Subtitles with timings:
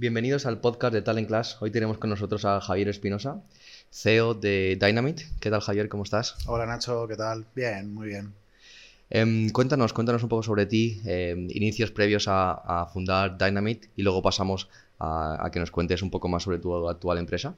[0.00, 1.60] Bienvenidos al podcast de Talent Class.
[1.60, 3.42] Hoy tenemos con nosotros a Javier Espinosa,
[3.90, 5.26] CEO de Dynamite.
[5.40, 5.88] ¿Qué tal, Javier?
[5.88, 6.36] ¿Cómo estás?
[6.46, 7.08] Hola, Nacho.
[7.08, 7.46] ¿Qué tal?
[7.52, 8.32] Bien, muy bien.
[9.10, 14.22] Em, cuéntanos, cuéntanos un poco sobre ti, em, inicios previos a, fundar Dynamite y luego
[14.22, 14.68] pasamos
[15.00, 17.56] a, que nos cuentes un poco más sobre tu actual empresa.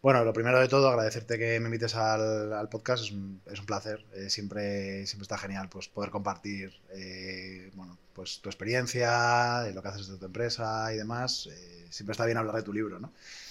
[0.00, 4.04] Bueno, lo primero de todo, agradecerte que me invites al, podcast, es un, placer.
[4.14, 9.88] Eh, siempre, siempre está genial pues, poder compartir eh, bueno, pues, tu experiencia, lo que
[9.88, 11.48] haces de tu empresa y demás.
[11.50, 13.12] Eh, siempre está bien hablar de tu libro, ¿no?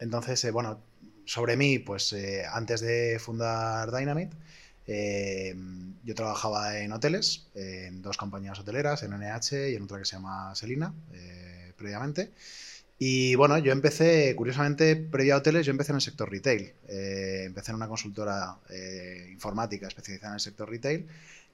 [0.00, 0.80] entonces, bueno,
[1.24, 2.14] sobre mí, pues
[2.52, 4.36] antes de fundar Dynamite,
[6.02, 10.16] yo trabajaba en hoteles, en dos compañías hoteleras, en NH y en otra que se
[10.16, 10.92] llama Selina,
[11.76, 12.32] previamente.
[12.98, 16.72] Y bueno, yo empecé, curiosamente, previo a hoteles, yo empecé en el sector retail.
[16.88, 21.06] Eh, empecé en una consultora eh, informática especializada en el sector retail,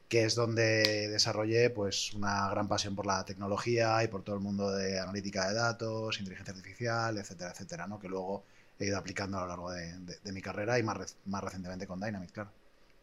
[0.09, 4.43] que es donde desarrollé pues, una gran pasión por la tecnología y por todo el
[4.43, 7.99] mundo de analítica de datos, inteligencia artificial, etcétera, etcétera, ¿no?
[7.99, 8.45] que luego
[8.79, 12.31] he ido aplicando a lo largo de, mi carrera y más, más recientemente con Dynamic,
[12.31, 12.51] claro.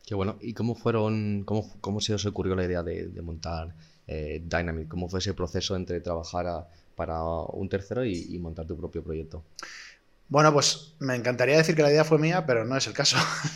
[0.06, 0.38] Qué bueno.
[0.40, 3.76] ¿Y cómo fueron, cómo, cómo se os ocurrió la idea de, montar
[4.08, 4.42] eh?
[4.88, 6.68] ¿Cómo fue ese proceso entre trabajar a
[7.00, 9.46] para un tercero y, montar tu propio proyecto?
[10.28, 13.16] Bueno, pues me encantaría decir que la idea fue mía, pero no es el caso.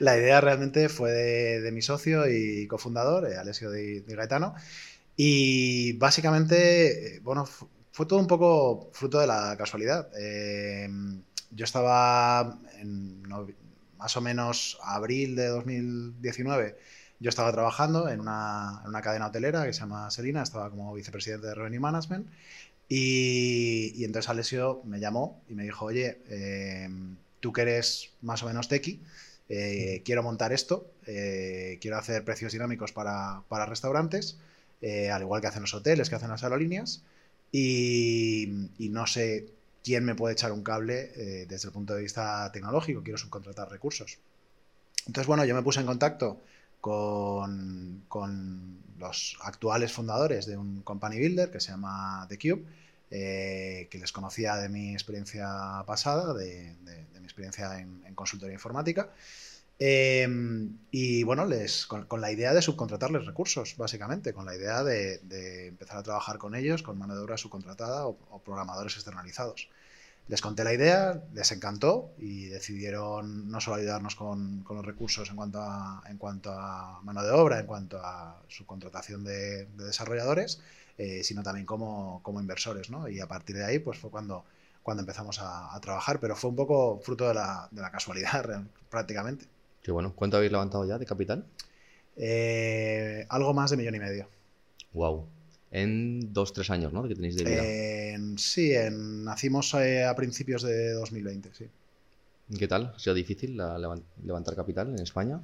[0.00, 4.54] la, idea realmente fue de, mi socio y cofundador, eh, Alessio Di, Gaetano.
[5.16, 7.46] Y básicamente, eh, bueno,
[7.90, 10.10] fue todo un poco fruto de la casualidad.
[10.20, 10.86] Eh,
[11.52, 13.22] yo estaba en
[13.96, 16.76] más o menos abril de 2019
[17.20, 20.92] yo estaba trabajando en una, en una, cadena hotelera que se llama Selina, estaba como
[20.92, 22.26] vicepresidente de Revenue Management
[22.88, 26.88] y, entonces Alessio me llamó y me dijo, oye, eh,
[27.40, 29.00] tú que eres más o menos tequi,
[29.48, 34.38] eh, quiero montar esto, eh, quiero hacer precios dinámicos para, restaurantes,
[35.10, 37.02] al igual que hacen los hoteles, que hacen las aerolíneas,
[37.50, 39.46] y, no sé
[39.82, 44.18] quién me puede echar un cable desde el punto de vista tecnológico, quiero subcontratar recursos.
[45.06, 46.40] Entonces, bueno, yo me puse en contacto
[46.80, 52.64] con, con los actuales fundadores de un company builder que se llama The Cube,
[53.16, 55.46] eh, que les conocía de mi experiencia
[55.86, 56.74] pasada, de,
[57.20, 59.10] mi experiencia en, consultoría informática.
[59.78, 60.26] Eh,
[60.90, 65.20] y bueno, les, con, la idea de subcontratarles recursos, básicamente, con la idea de,
[65.68, 69.68] empezar a trabajar con ellos con mano de obra subcontratada o programadores externalizados
[70.26, 75.36] les conté la idea, les encantó y decidieron no solo ayudarnos con, los recursos en
[75.36, 80.60] cuanto, a, en cuanto a mano de obra, en cuanto a su contratación de, desarrolladores,
[80.98, 82.90] eh, sino también como, inversores.
[82.90, 83.08] ¿no?
[83.08, 84.44] Y a partir de ahí pues fue cuando,
[84.82, 88.44] cuando empezamos a, trabajar, pero fue un poco fruto de la, casualidad
[88.90, 89.46] prácticamente.
[89.82, 90.12] Qué bueno.
[90.14, 91.44] ¿Cuánto habéis levantado ya de capital?
[92.16, 94.28] Eh, algo más de millón y medio.
[94.92, 95.26] Wow
[95.74, 97.06] en dos, tres años, ¿no?
[97.06, 98.38] Que tenéis de vida.
[98.38, 101.66] sí, nacimos eh, a principios de 2020, sí.
[102.56, 102.92] ¿Qué tal?
[102.94, 103.60] ¿Ha sido difícil
[104.24, 105.40] levantar capital en España?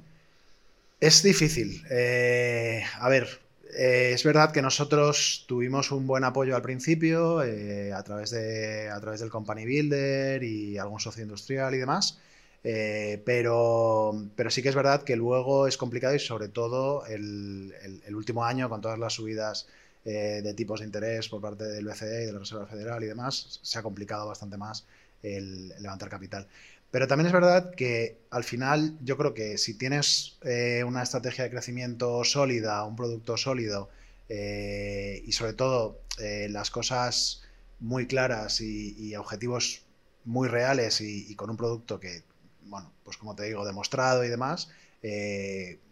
[1.01, 1.83] Es difícil.
[1.89, 3.27] Eh, a ver,
[3.75, 8.99] eh, es verdad que nosotros tuvimos un buen apoyo al principio a, través de, a
[8.99, 12.19] través del Company Builder y algún socio industrial y demás.
[12.61, 17.73] pero, pero sí que es verdad que luego es complicado y sobre todo el
[18.13, 19.67] último año con todas las subidas
[20.03, 23.07] eh, de tipos de interés por parte del BCE y de la Reserva Federal y
[23.07, 24.83] demás, se ha complicado bastante más
[25.21, 26.47] el, levantar capital.
[26.91, 31.45] Pero también es verdad que al final yo creo que si tienes eh, una estrategia
[31.45, 33.89] de crecimiento sólida, un producto sólido
[34.29, 36.01] eh, y sobre todo
[36.49, 37.41] las cosas
[37.79, 39.81] muy claras y, objetivos
[40.23, 42.21] muy reales y, con un producto que,
[42.65, 44.69] bueno, pues como te digo, demostrado y demás,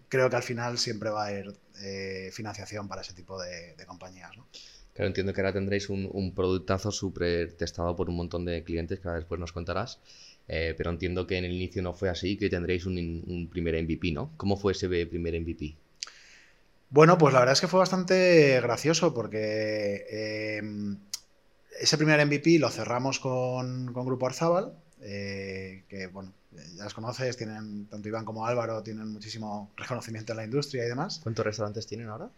[0.09, 4.35] creo que al final siempre va a haber eh, financiación para ese tipo de, compañías.
[4.35, 4.45] ¿no?
[4.93, 8.99] Claro, entiendo que ahora tendréis un, un productazo súper testado por un montón de clientes
[8.99, 9.99] que ahora después nos contarás.
[10.51, 14.11] Eh, pero entiendo que en el inicio no fue así, que tendréis un, primer MVP,
[14.11, 14.31] ¿no?
[14.35, 15.75] ¿Cómo fue ese primer MVP?
[16.89, 20.61] Bueno, pues la verdad es que fue bastante gracioso porque eh,
[21.79, 26.33] ese primer MVP lo cerramos con, con Grupo Arzábal, que bueno,
[26.75, 30.89] ya las conoces, tienen, tanto Iván como Álvaro, tienen muchísimo reconocimiento en la industria y
[30.89, 31.19] demás.
[31.21, 32.31] ¿Cuántos restaurantes tienen ahora?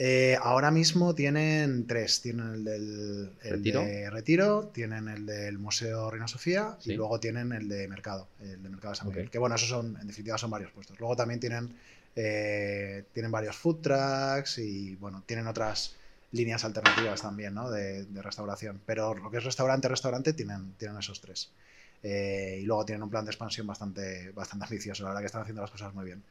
[0.00, 2.22] Eh, ahora mismo tienen tres.
[2.22, 3.80] Tienen el del ¿Retiro?
[3.80, 8.62] De Retiro, tienen el del Museo Reina Sofía y luego tienen el de Mercado, el
[8.62, 9.28] de Mercado de San Miguel.
[9.28, 10.98] Que bueno, esos son, en definitiva, son varios puestos.
[11.00, 11.74] Luego también tienen,
[12.14, 15.96] eh, tienen varios food trucks y bueno, tienen otras
[16.30, 17.68] líneas alternativas también, ¿no?
[17.68, 18.80] De, de restauración.
[18.86, 21.54] Pero lo que es restaurante, restaurante, tienen, tienen esos tres.
[22.02, 25.02] Eh, y luego tienen un plan de expansión bastante, bastante ambicioso.
[25.02, 26.24] La verdad que están haciendo las cosas muy bien.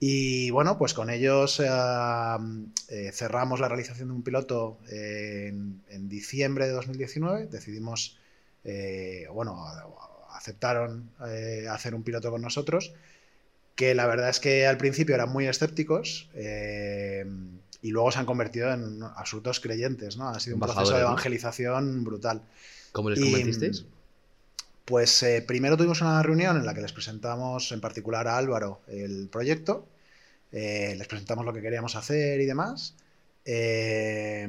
[0.00, 6.72] Y bueno, pues con ellos eh, cerramos la realización de un piloto en, diciembre de
[6.72, 7.46] 2019.
[7.46, 8.18] Decidimos,
[9.32, 9.64] bueno,
[10.30, 11.10] aceptaron
[11.70, 12.92] hacer un piloto con nosotros,
[13.76, 16.28] que la verdad es que al principio eran muy escépticos
[17.84, 20.30] y luego se han convertido en absolutos creyentes, ¿no?
[20.30, 22.42] Ha sido un proceso de evangelización brutal.
[22.92, 23.84] ¿Cómo les convertisteis?
[24.84, 28.82] Pues eh, primero tuvimos una reunión en la que les presentamos en particular a Álvaro
[28.86, 29.88] el proyecto,
[30.52, 32.94] eh, les presentamos lo que queríamos hacer y demás.
[33.44, 34.48] Eh,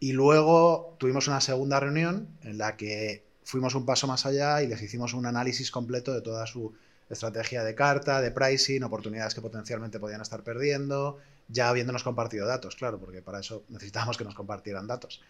[0.00, 4.66] y luego tuvimos una segunda reunión en la que fuimos un paso más allá y
[4.66, 6.74] les hicimos un análisis completo de toda su
[7.08, 12.76] estrategia de carta, de pricing, oportunidades que potencialmente podían estar perdiendo, ya habiéndonos compartido datos,
[12.76, 15.20] claro, porque para eso necesitábamos que nos compartieran datos.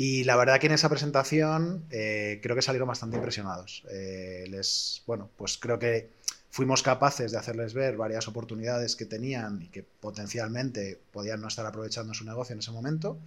[0.00, 3.82] Y la verdad que en esa presentación eh, creo que salieron bastante impresionados.
[3.90, 6.10] Eh, les, bueno, pues creo que
[6.50, 11.66] fuimos capaces de hacerles ver varias oportunidades que tenían y que potencialmente podían no estar
[11.66, 13.18] aprovechando su negocio en ese momento.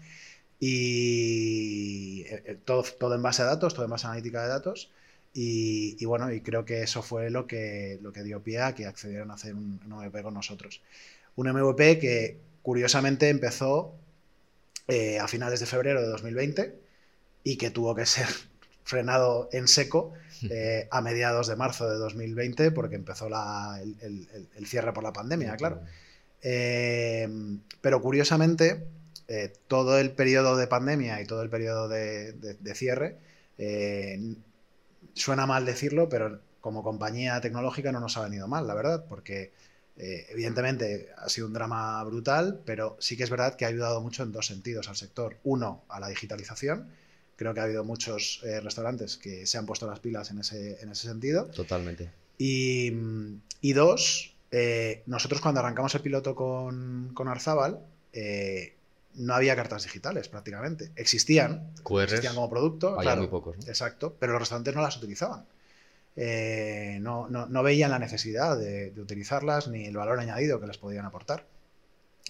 [0.61, 4.91] Y eh, todo, todo en base a datos, todo en base a analítica de datos.
[5.33, 8.85] Y, bueno, y creo que eso fue lo que, lo que dio pie a que
[8.85, 10.81] accedieran a hacer un, un MVP con nosotros.
[11.35, 13.95] Un MVP que curiosamente empezó
[14.93, 16.77] eh, a finales de febrero de 2020
[17.45, 18.27] y que tuvo que ser
[18.83, 20.11] frenado en seco
[20.49, 25.79] eh, a mediados de marzo de 2020 porque empezó el, cierre por la pandemia, claro.
[26.41, 27.25] Eh,
[27.79, 28.85] pero curiosamente,
[29.69, 33.15] todo el periodo de pandemia y todo el periodo de, de cierre,
[35.13, 39.53] suena mal decirlo, pero como compañía tecnológica no nos ha venido mal, la verdad, porque
[39.97, 44.01] eh, evidentemente ha sido un drama brutal, pero sí que es verdad que ha ayudado
[44.01, 45.37] mucho en dos sentidos al sector.
[45.43, 46.89] Uno, a la digitalización.
[47.35, 50.95] Creo que ha habido muchos eh, restaurantes que se han puesto las pilas en ese,
[50.95, 51.45] sentido.
[51.47, 52.09] Totalmente.
[52.37, 52.91] Y,
[53.73, 57.79] dos, eh, nosotros cuando arrancamos el piloto con, con Arzábal,
[59.15, 60.91] no había cartas digitales prácticamente.
[60.95, 61.71] Existían,
[62.01, 62.99] existían como producto.
[62.99, 63.57] Había muy pocos.
[63.67, 65.45] Exacto, pero los restaurantes no las utilizaban.
[66.15, 67.27] Eh, no,
[67.63, 71.45] veían la necesidad de, utilizarlas ni el valor añadido que les podían aportar.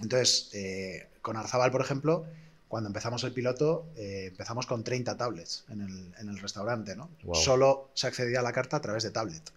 [0.02, 2.26] Entonces, eh, con Arzabal, por ejemplo,
[2.68, 7.10] cuando empezamos el piloto, eh, empezamos con 30 tablets en el, restaurante, ¿no?
[7.34, 9.52] Solo se accedía a la carta a través de tablet.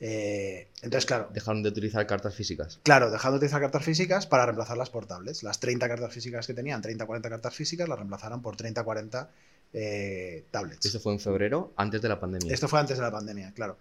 [0.00, 1.28] entonces, claro.
[1.32, 2.80] Dejaron de utilizar cartas físicas.
[2.82, 5.42] Claro, dejaron de utilizar cartas físicas para reemplazarlas por tablets.
[5.42, 9.28] Las 30 cartas físicas que tenían, 30-40 cartas físicas, las reemplazaron por 30-40
[9.72, 10.86] eh, tablets.
[10.86, 12.52] ¿Esto fue en febrero, antes de la pandemia?
[12.52, 13.76] Esto fue antes de la pandemia, claro.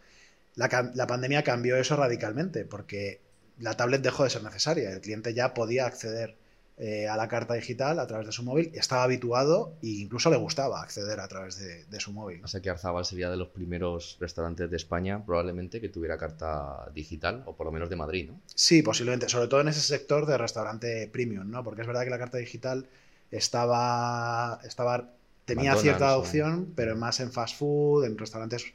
[0.55, 3.21] La, pandemia cambió eso radicalmente porque
[3.59, 4.91] la tablet dejó de ser necesaria.
[4.91, 6.35] El cliente ya podía acceder
[6.77, 10.37] eh, a la carta digital a través de su móvil, estaba habituado e incluso le
[10.37, 12.41] gustaba acceder a través de, su móvil.
[12.43, 16.89] O sea que Arzabal sería de los primeros restaurantes de España, probablemente, que tuviera carta
[16.93, 18.41] digital, o por lo menos de Madrid, ¿no?
[18.55, 21.63] Sí, posiblemente, sobre todo en ese sector de restaurante premium, ¿no?
[21.63, 22.87] Porque es verdad que la carta digital
[23.31, 25.09] estaba, estaba
[25.49, 28.65] tenía cierta adopción, pero más en fast food, en restaurantes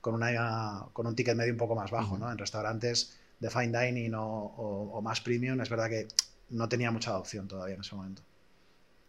[0.00, 2.30] con, una, con un ticket medio un poco más bajo, ¿no?
[2.32, 6.08] En restaurantes de fine dining o, más premium, es verdad que
[6.50, 8.22] no tenía mucha adopción todavía en ese momento.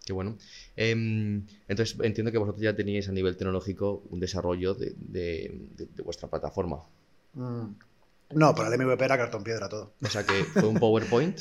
[0.06, 0.38] Qué bueno.
[0.76, 5.70] Em, entonces entiendo que vosotros ya teníais a nivel tecnológico un desarrollo de,
[6.04, 6.84] vuestra plataforma.
[7.34, 7.68] Mm.
[8.32, 9.94] No, para el MVP era cartón piedra todo.
[10.02, 11.40] O sea que fue un PowerPoint.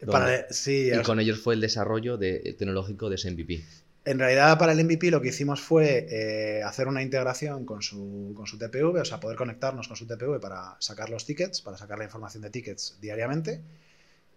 [0.50, 3.64] sí, y con ellos fue el desarrollo de, tecnológico de ese MVP.
[4.04, 8.32] En realidad, para el MVP lo que hicimos fue eh, hacer una integración con su,
[8.34, 11.76] con su TPV, o sea, poder conectarnos con su TPV para sacar los tickets, para
[11.76, 13.62] sacar la información de tickets diariamente.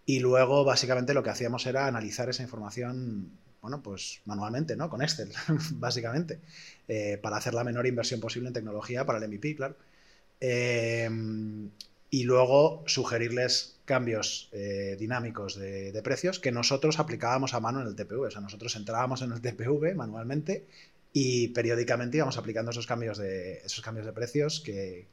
[0.04, 4.88] Y luego, básicamente, lo que hacíamos era analizar esa información, bueno, pues manualmente, ¿no?
[4.88, 5.32] Con Excel,
[5.72, 6.38] básicamente,
[6.86, 9.76] eh, para hacer la menor inversión posible en tecnología para el MVP, claro.
[10.40, 11.10] Eh,
[12.16, 17.94] y luego sugerirles cambios eh, dinámicos de, precios que nosotros aplicábamos a mano en el
[17.94, 18.28] TPV.
[18.28, 20.66] O sea, nosotros entrábamos en el TPV manualmente
[21.12, 25.08] y periódicamente íbamos aplicando esos cambios de, esos cambios de precios que,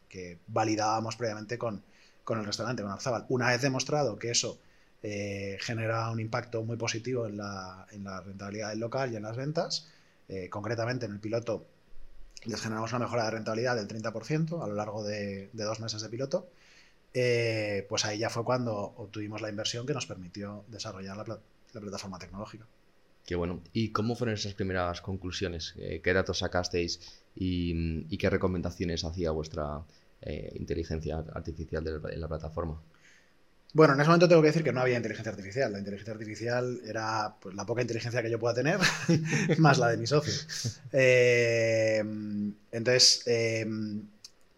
[0.48, 1.84] validábamos previamente con,
[2.30, 3.26] el restaurante, con Arzabal.
[3.28, 4.58] Una vez demostrado que eso
[5.02, 7.86] eh, genera un impacto muy positivo en la,
[8.26, 9.90] rentabilidad del local y en las ventas,
[10.30, 11.66] eh, concretamente en el piloto
[12.46, 16.08] les generamos una mejora de rentabilidad del 30% a lo largo de dos meses de
[16.08, 16.48] piloto
[17.14, 21.40] eh, pues ahí ya fue cuando obtuvimos la inversión que nos permitió desarrollar la,
[21.72, 22.66] plataforma tecnológica.
[23.26, 23.62] Qué bueno.
[23.72, 25.76] ¿Y cómo fueron esas primeras conclusiones?
[25.78, 27.00] Eh, ¿Qué datos sacasteis
[27.36, 29.82] y, qué recomendaciones hacía vuestra
[30.22, 32.82] eh, inteligencia artificial en la plataforma?
[33.74, 35.72] Bueno, en ese momento tengo que decir que no había inteligencia artificial.
[35.72, 38.80] La inteligencia artificial era pues, la poca inteligencia que yo pueda tener,
[39.58, 40.34] más la de mi socio.
[42.72, 43.24] entonces,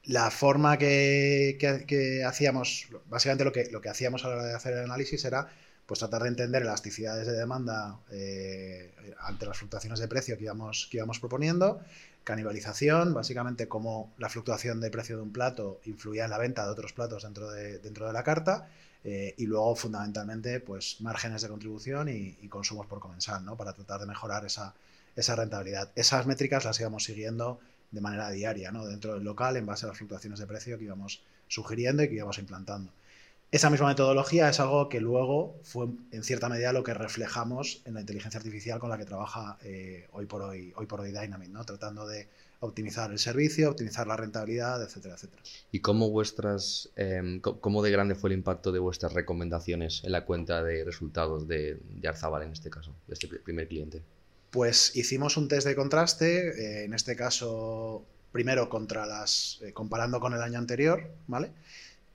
[0.06, 4.74] la forma que, hacíamos, básicamente lo que, lo que hacíamos a la hora de hacer
[4.74, 5.48] el análisis era
[5.86, 10.88] pues tratar de entender elasticidades de demanda eh, ante las fluctuaciones de precio que íbamos,
[10.90, 11.80] que íbamos proponiendo,
[12.24, 16.72] canibalización, básicamente cómo la fluctuación de precio de un plato influía en la venta de
[16.72, 18.68] otros platos dentro de, dentro de la carta,
[19.04, 23.56] eh, y luego fundamentalmente pues márgenes de contribución y, consumos por comensal, ¿no?
[23.56, 24.74] para tratar de mejorar esa,
[25.16, 25.92] esa rentabilidad.
[25.96, 27.60] Esas métricas las íbamos siguiendo
[27.96, 28.86] de manera diaria, ¿no?
[28.86, 32.16] dentro del local, en base a las fluctuaciones de precio que íbamos sugiriendo y que
[32.16, 32.92] íbamos implantando.
[33.52, 37.94] Esa misma metodología es algo que luego fue en cierta medida lo que reflejamos en
[37.94, 41.50] la inteligencia artificial con la que trabaja eh, hoy por hoy, hoy por hoy Dynamic,
[41.50, 41.64] ¿no?
[41.64, 42.28] tratando de
[42.60, 45.42] optimizar el servicio, optimizar la rentabilidad, etcétera, etcétera.
[45.72, 50.26] ¿Y cómo vuestras, em, cómo de grande fue el impacto de vuestras recomendaciones en la
[50.26, 54.02] cuenta de resultados de, de Arzabal en este caso, de este primer cliente?
[54.56, 60.42] Pues hicimos un test de contraste, eh, en este caso, primero eh, comparando con el
[60.42, 61.52] año anterior, ¿vale?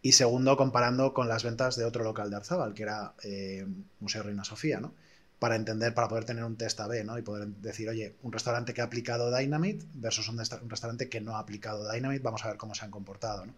[0.01, 3.67] Y segundo, comparando con las ventas de otro local de Arzabal, que era eh,
[4.01, 4.95] Museo Reina Sofía, ¿no?
[5.39, 7.19] Para entender, para poder tener un test A-B, ¿no?
[7.19, 11.21] Y poder decir, oye, un restaurante que ha aplicado Dynamite versus un, un restaurante que
[11.21, 13.53] no ha aplicado Dynamite, vamos a ver cómo se han comportado, ¿no?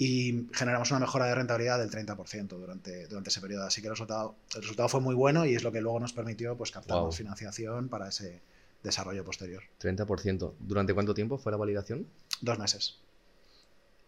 [0.00, 3.66] Y generamos una mejora de rentabilidad del 30% durante, durante ese periodo.
[3.66, 6.12] Así que el resultado, el resultado fue muy bueno y es lo que luego nos
[6.12, 8.40] permitió pues, captar más financiación para ese
[8.84, 9.64] desarrollo posterior.
[9.80, 10.52] 30%.
[10.60, 12.06] ¿Durante cuánto tiempo fue la validación?
[12.40, 13.00] Dos meses.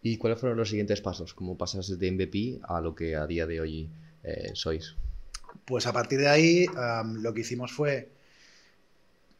[0.01, 1.33] ¿Y cuáles fueron los siguientes pasos?
[1.33, 3.89] ¿Cómo pasas de MVP a lo que a día de hoy
[4.23, 4.95] eh, sois?
[5.65, 6.65] Pues a partir de ahí
[7.21, 8.09] lo que hicimos fue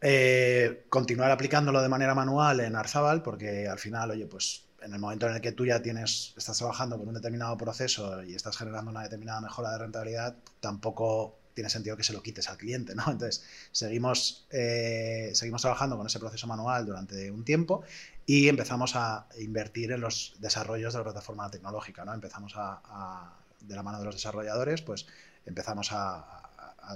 [0.02, 5.00] eh, continuar aplicándolo de manera manual en Arzabal, porque al final, oye, pues en el
[5.00, 8.58] momento en el que tú ya tienes, estás trabajando con un determinado proceso y estás
[8.58, 12.96] generando una determinada mejora de rentabilidad, tampoco tiene sentido que se lo quites al cliente,
[12.96, 13.04] ¿no?
[13.12, 17.84] Entonces, seguimos, eh, seguimos trabajando con ese proceso manual durante un tiempo
[18.26, 22.14] y empezamos a invertir en los desarrollos de la plataforma tecnológica, ¿no?
[22.14, 25.06] Empezamos a, de la mano de los desarrolladores, pues
[25.46, 26.38] empezamos a,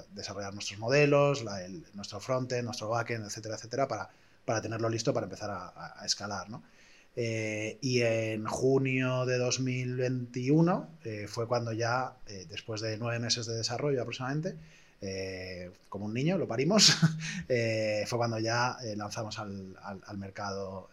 [0.10, 1.46] desarrollar nuestros modelos,
[1.94, 4.10] nuestro frontend, nuestro backend, etcétera, etcétera, para,
[4.44, 6.64] para tenerlo listo para empezar a, escalar, ¿no?
[7.18, 13.46] Eh, y en junio de 2021 eh, fue cuando ya, eh, después de nueve meses
[13.46, 14.56] de desarrollo aproximadamente,
[15.88, 16.98] como un niño, lo parimos,
[17.48, 20.90] fue cuando ya lanzamos al, al, mercado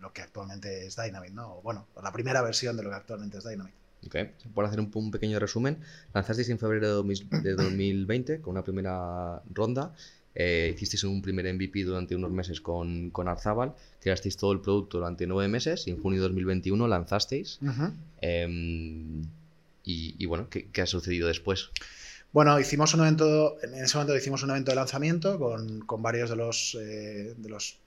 [0.00, 1.62] lo que actualmente es Dynamic, ¿no?
[1.62, 3.72] bueno, la primera versión de lo que actualmente es Dynamic.
[4.06, 4.16] Ok,
[4.52, 5.78] por hacer un, pequeño resumen,
[6.12, 9.94] lanzasteis en febrero de 2020 con una primera ronda
[10.34, 14.98] eh, hicisteis un primer MVP durante unos meses con, con Arzabal, creasteis todo el producto
[14.98, 17.58] durante nueve meses y en junio de 2021 lanzasteis.
[18.20, 19.22] Em,
[19.84, 21.70] y, bueno, ¿qué, ha sucedido después?
[22.32, 26.36] Bueno, hicimos un evento, en ese momento hicimos un evento de lanzamiento con, varios de
[26.36, 27.78] los, eh, de los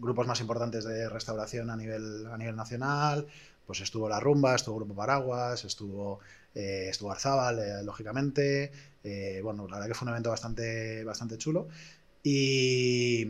[0.00, 3.26] grupos más importantes de restauración a nivel, a nivel nacional.
[3.66, 6.20] Pues estuvo La Rumba, estuvo Grupo Paraguas, estuvo
[6.56, 8.72] eh, estuvo Arzábal, eh, lógicamente.
[9.04, 11.68] Eh, bueno, la verdad que fue un evento bastante, bastante chulo.
[12.22, 13.26] Y,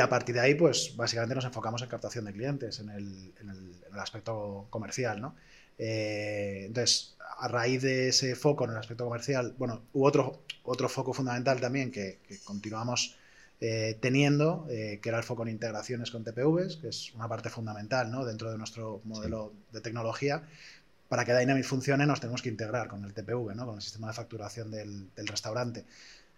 [0.00, 3.32] a partir de ahí, pues básicamente nos enfocamos en captación de clientes, en el,
[4.00, 5.36] aspecto comercial, ¿no?
[5.78, 11.12] entonces, a raíz de ese foco en el aspecto comercial, bueno, hubo otro, otro foco
[11.12, 13.16] fundamental también que, continuamos
[14.00, 18.24] teniendo, que era el foco en integraciones con TPVs, que es una parte fundamental ¿no?
[18.24, 20.42] dentro de nuestro modelo de tecnología,
[21.08, 23.66] para que Dynamic funcione nos tenemos que integrar con el TPV, ¿no?
[23.66, 25.84] con el sistema de facturación del, restaurante.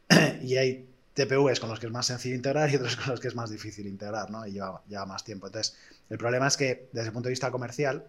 [0.43, 3.29] y hay TPVs con los que es más sencillo integrar y otros con los que
[3.29, 4.47] es más difícil integrar, ¿no?
[4.47, 5.47] Y lleva, más tiempo.
[5.47, 5.77] Entonces,
[6.11, 8.07] el problema es que desde el punto de vista comercial,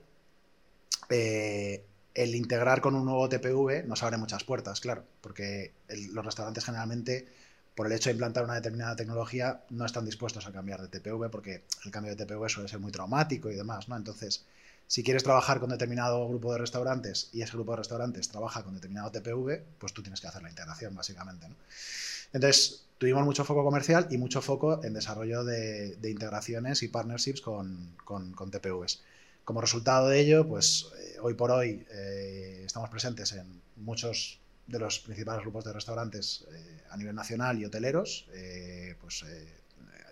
[1.09, 5.71] eh, el integrar con un nuevo TPV nos abre muchas puertas, claro, porque
[6.11, 7.27] los restaurantes generalmente,
[7.75, 11.29] por el hecho de implantar una determinada tecnología, no están dispuestos a cambiar de TPV
[11.29, 13.95] porque el cambio de TPV suele ser muy traumático y demás, ¿no?
[13.95, 14.45] Entonces,
[14.87, 18.73] si quieres trabajar con determinado grupo de restaurantes y ese grupo de restaurantes trabaja con
[18.73, 21.47] determinado TPV, pues tú tienes que hacer la integración, básicamente.
[22.31, 27.95] Entonces, tuvimos mucho foco comercial y mucho foco en desarrollo de, integraciones y partnerships con,
[28.51, 29.01] TPVs.
[29.43, 34.79] Como resultado de ello, pues eh, hoy por hoy eh, estamos presentes en muchos de
[34.79, 38.27] los principales grupos de restaurantes eh, a nivel nacional y hoteleros.
[39.01, 39.25] pues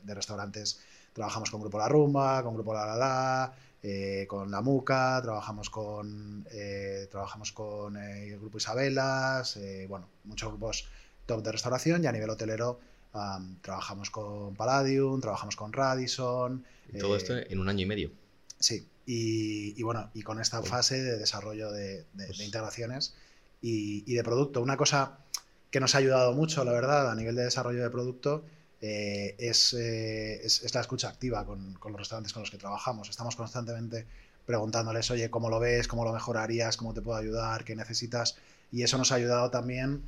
[0.04, 0.80] de restaurantes
[1.14, 3.54] trabajamos con Grupo La Rumba, con Grupo La La La,
[3.88, 10.50] eh, con la MUCA, trabajamos con, eh, trabajamos con eh, el Grupo Isabelas, bueno, muchos
[10.50, 10.88] grupos
[11.28, 12.80] top de restauración y a nivel hotelero
[13.62, 16.66] trabajamos con Palladium, trabajamos con Radisson.
[16.92, 18.12] Y todo esto en un año y medio.
[18.60, 23.14] Sí, y, bueno, y con esta fase de desarrollo de, pues integraciones
[23.62, 24.64] y, y, de producto.
[24.64, 25.20] Una cosa
[25.70, 28.46] que nos ha ayudado mucho, la verdad, a nivel de desarrollo de producto
[28.82, 33.10] eh, es, es, la escucha activa con, los restaurantes con los que trabajamos.
[33.10, 34.06] Estamos constantemente
[34.46, 35.88] preguntándoles, oye, ¿cómo lo ves?
[35.88, 36.78] ¿Cómo lo mejorarías?
[36.78, 37.64] ¿Cómo te puedo ayudar?
[37.64, 38.38] ¿Qué necesitas?
[38.72, 40.04] Y eso nos ha ayudado también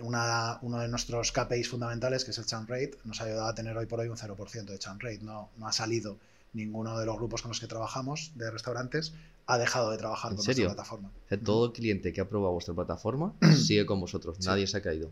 [0.00, 3.54] una, uno de nuestros KPIs fundamentales, que es el churn rate, nos ha ayudado a
[3.54, 5.20] tener hoy por hoy un 0% de churn rate.
[5.22, 6.16] No, no ha salido
[6.54, 9.12] ninguno de los grupos con los que trabajamos de restaurantes
[9.46, 11.12] ha dejado de trabajar con nuestra plataforma.
[11.44, 15.10] todo cliente que ha probado vuestra plataforma sigue con vosotros, nadie se ha caído.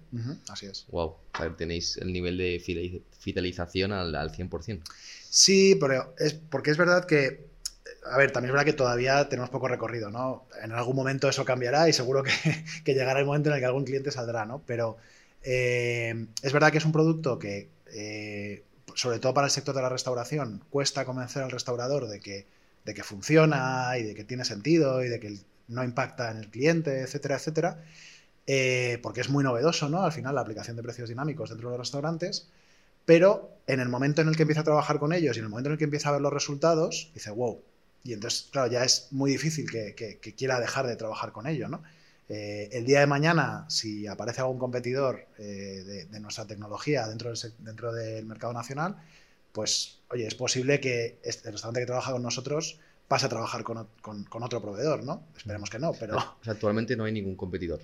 [0.49, 0.87] Así es.
[0.91, 1.17] Wow,
[1.57, 2.63] tenéis el nivel de
[3.19, 4.81] fidelización al, al 100%.
[5.29, 7.53] Sí, pero es porque es verdad que
[8.05, 10.47] a ver, también es verdad que todavía tenemos poco recorrido, ¿no?
[10.63, 12.33] En algún momento eso cambiará y seguro que,
[12.93, 14.63] llegará el momento en el que algún cliente saldrá, ¿no?
[14.67, 14.97] Pero
[15.43, 19.83] eh, es verdad que es un producto que, eh, sobre todo para el sector de
[19.83, 22.47] la restauración, cuesta convencer al restaurador de que,
[22.85, 26.49] de que funciona y de que tiene sentido y de que no impacta en el
[26.49, 27.83] cliente, etcétera, etcétera.
[28.47, 30.03] Eh, porque es muy novedoso, ¿no?
[30.03, 32.49] Al final, la aplicación de precios dinámicos dentro de los restaurantes.
[33.05, 35.51] Pero en el momento en el que empieza a trabajar con ellos y en el
[35.51, 37.61] momento en el que empieza a ver los resultados, dice, wow,
[38.05, 41.83] y entonces, claro, ya es muy difícil que, quiera dejar de trabajar con ello, ¿no?
[42.35, 47.39] Eh, el día de mañana, si aparece algún competidor eh, de, nuestra tecnología dentro del,
[47.59, 48.97] dentro del mercado nacional,
[49.53, 53.65] pues, oye, es posible que este, el restaurante que trabaja con nosotros pase a trabajar
[53.65, 53.87] con,
[54.31, 55.25] otro proveedor, ¿no?
[55.37, 56.17] Esperemos que no, pero...
[56.47, 57.83] actualmente no hay ningún competidor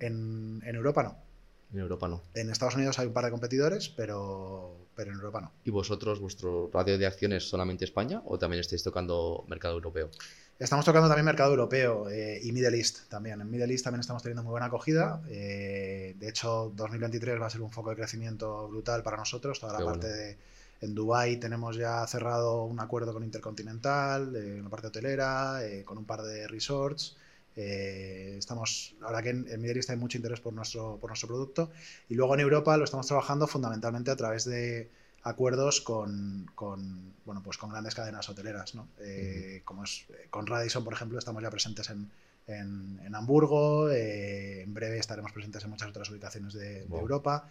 [0.00, 1.27] en, en Europa no.
[1.72, 2.22] En Europa no.
[2.34, 5.52] En Estados Unidos hay un par de competidores, pero, pero en Europa no.
[5.64, 10.10] ¿Y vosotros, vuestro radio de acción es solamente España o también estáis tocando mercado europeo?
[10.58, 13.40] Estamos tocando también mercado europeo eh, y Middle East también.
[13.40, 15.22] En Middle East también estamos teniendo muy buena acogida.
[15.28, 19.60] Eh, de hecho, 2023 va a ser un foco de crecimiento brutal para nosotros.
[19.60, 20.36] Toda la parte de.
[20.80, 25.98] En Dubai tenemos ya cerrado un acuerdo con Intercontinental, eh, en la parte hotelera, con
[25.98, 27.16] un par de resorts.
[27.60, 31.26] Eh, estamos, ahora que en, en Middle East hay mucho interés por nuestro, por nuestro
[31.26, 31.72] producto.
[32.08, 34.88] Y luego en Europa lo estamos trabajando fundamentalmente a través de
[35.24, 38.76] acuerdos con, con bueno, pues con grandes cadenas hoteleras.
[38.76, 38.86] ¿no?
[39.00, 42.08] Eh, como es eh, con Radisson, por ejemplo, estamos ya presentes en,
[42.46, 43.90] en, Hamburgo.
[43.90, 47.50] en breve estaremos presentes en muchas otras ubicaciones de, Europa.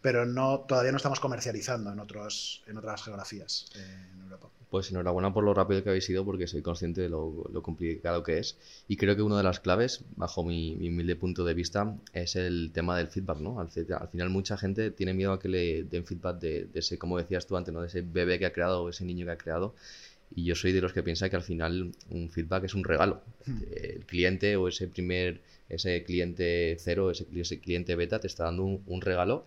[0.00, 4.50] pero no, todavía no estamos comercializando en, otros, en otras geografías en Europa.
[4.74, 8.38] Pues enhorabuena por lo rápido que habéis ido, porque soy consciente de lo, complicado que
[8.38, 8.58] es.
[8.88, 12.72] Y creo que una de las claves, bajo mi, humilde punto de vista, es el
[12.74, 13.60] tema del feedback, ¿no?
[13.60, 17.46] Al, final mucha gente tiene miedo a que le den feedback de, ese, como decías
[17.46, 17.82] tú antes, ¿no?
[17.82, 19.76] De ese bebé que ha creado o ese niño que ha creado.
[20.34, 23.22] Y yo soy de los que piensa que al final un feedback es un regalo.
[23.46, 23.58] Hmm.
[23.76, 29.00] El cliente o ese primer, ese cliente cero, ese, cliente beta te está dando un
[29.00, 29.44] regalo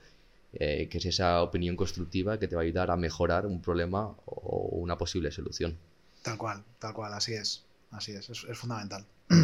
[0.54, 4.16] eh, que es esa opinión constructiva que te va a ayudar a mejorar un problema
[4.26, 5.78] o una posible solución.
[6.22, 9.06] Tal cual, tal cual, así es, así es, es, fundamental.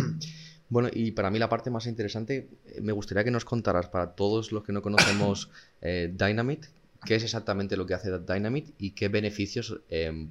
[0.70, 4.16] Bueno, y para mí la parte más interesante, eh, me gustaría que nos contaras para
[4.16, 6.70] todos los que no conocemos eh, Dynamite,
[7.06, 9.82] qué es exactamente lo que hace Dynamite y qué beneficios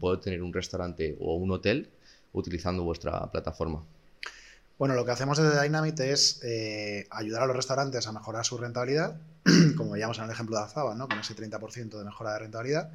[0.00, 1.90] puede tener un restaurante o un hotel
[2.32, 3.84] utilizando vuestra plataforma.
[4.78, 8.58] Bueno, lo que hacemos desde Dynamite es eh, ayudar a los restaurantes a mejorar su
[8.58, 9.20] rentabilidad,
[9.76, 11.08] como veíamos en el ejemplo de Azaba, ¿no?
[11.08, 12.90] con ese 30% de mejora de rentabilidad,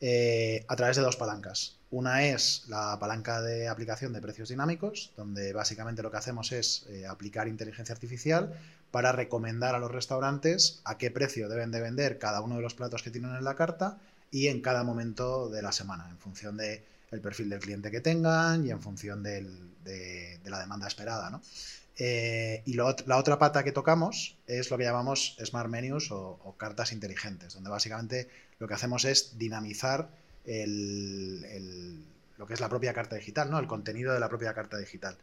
[0.00, 1.76] eh, a través de dos palancas.
[1.90, 6.86] Una es la palanca de aplicación de precios dinámicos, donde básicamente lo que hacemos es
[6.88, 8.54] eh, aplicar inteligencia artificial
[8.90, 12.74] para recomendar a los restaurantes a qué precio deben de vender cada uno de los
[12.74, 13.98] platos que tienen en la carta
[14.30, 18.00] y en cada momento de la semana, en función de el perfil del cliente que
[18.00, 19.46] tengan y en función de,
[20.44, 21.30] la demanda esperada.
[21.30, 21.42] ¿no?
[21.96, 26.92] Eh, y la otra pata que tocamos es lo que llamamos Smart Menus o, cartas
[26.92, 30.10] inteligentes, donde básicamente lo que hacemos es dinamizar
[30.44, 33.58] lo que es la propia carta digital, ¿no?
[33.58, 35.16] el contenido de la propia carta digital.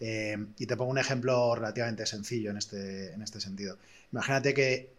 [0.00, 3.78] Eh, y te pongo un ejemplo relativamente sencillo en este, en este sentido.
[4.10, 4.90] Imagínate que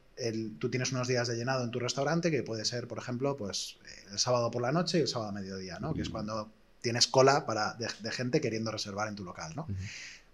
[0.59, 3.77] tú tienes unos días de llenado en tu restaurante que puede ser, por ejemplo, pues
[4.11, 5.93] el sábado por la noche y el sábado a mediodía, ¿no?
[5.93, 9.67] Que es cuando tienes cola para, de, gente queriendo reservar en tu local, ¿no?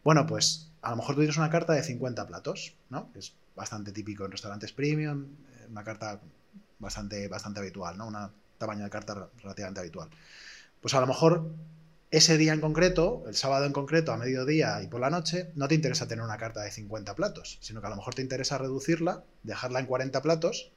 [0.04, 3.10] Bueno, pues a lo mejor tú tienes una carta de 50 platos, ¿no?
[3.16, 6.22] Es bastante típico en restaurantes premium, eh, una carta
[6.80, 8.08] bastante, bastante habitual, ¿no?
[8.08, 8.16] Un
[8.58, 10.10] tamaño de carta relativamente habitual.
[10.82, 11.54] Pues a lo mejor
[12.12, 15.68] ese día en concreto, el sábado en concreto, a mediodía y por la noche, no
[15.68, 18.58] te interesa tener una carta de 50 platos, sino que a lo mejor te interesa
[18.58, 20.72] reducirla, dejarla en 40 platos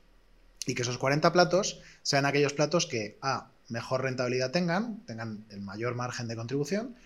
[0.66, 5.62] y que esos 40 platos sean aquellos platos que A, mejor rentabilidad tengan, tengan el
[5.62, 6.96] mayor margen de contribución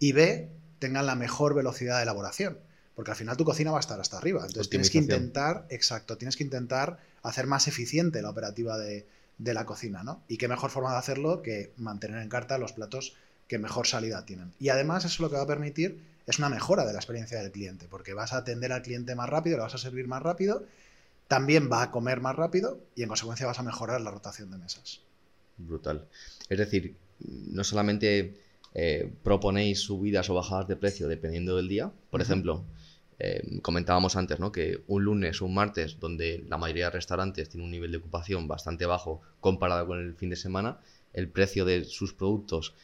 [0.00, 2.58] y B, tengan la mejor velocidad de elaboración.
[2.96, 4.40] Porque al final tu cocina va a estar hasta arriba.
[4.40, 9.54] Entonces tienes que intentar, exacto, tienes que intentar hacer más eficiente la operativa de, de
[9.54, 10.22] la cocina, ¿no?
[10.28, 13.14] Y qué mejor forma de hacerlo que mantener en carta los platos
[13.48, 14.52] que mejor salida tienen.
[14.58, 17.52] Y además eso lo que va a permitir es una mejora de la experiencia del
[17.52, 20.66] cliente, porque vas a atender al cliente más rápido, le vas a servir más rápido
[21.28, 24.58] también va a comer más rápido y en consecuencia vas a mejorar la rotación de
[24.58, 25.00] mesas.
[25.56, 26.06] Brutal.
[26.48, 28.36] Es decir, no solamente
[28.74, 32.64] eh, proponéis subidas o bajadas de precio dependiendo del día, por ejemplo,
[33.18, 34.52] eh, comentábamos antes, ¿no?
[34.52, 37.98] Que un lunes o un martes, donde la mayoría de restaurantes tiene un nivel de
[37.98, 40.78] ocupación bastante bajo comparado con el fin de semana,
[41.14, 42.74] el precio de sus productos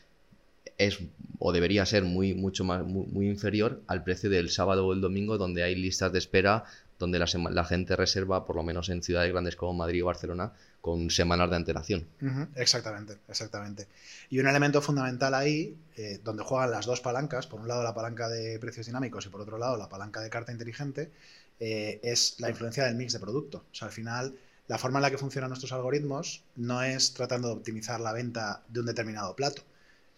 [0.79, 0.99] es
[1.39, 5.39] o debería ser muy mucho más muy, inferior al precio del sábado o el domingo
[5.39, 6.65] donde hay listas de espera
[6.99, 11.11] donde la, gente reserva por lo menos en ciudades grandes como Madrid o Barcelona con
[11.11, 12.07] semanas de antelación.
[12.55, 13.89] Exactamente, exactamente.
[14.31, 17.93] Y un elemento fundamental ahí, eh, donde juegan las dos palancas, por un lado la
[17.93, 21.11] palanca de precios dinámicos y por otro lado la palanca de carta inteligente,
[21.59, 23.65] eh, es la influencia del mix de producto.
[23.73, 24.37] O sea, al final,
[24.69, 28.63] la forma en la que funcionan nuestros algoritmos no es tratando de optimizar la venta
[28.69, 29.63] de un determinado plato,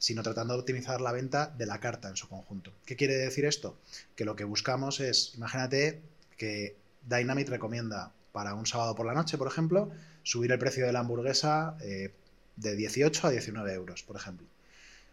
[0.04, 2.74] sino tratando de optimizar la venta de la carta en su conjunto.
[2.84, 3.78] ¿Qué quiere decir esto?
[4.14, 6.02] Que lo que buscamos es, imagínate
[6.36, 6.76] que
[7.08, 9.90] Dynamite recomienda para un sábado por la noche, por ejemplo,
[10.22, 12.12] subir el precio de la hamburguesa eh,
[12.56, 14.46] de 18 a 19 euros, por ejemplo.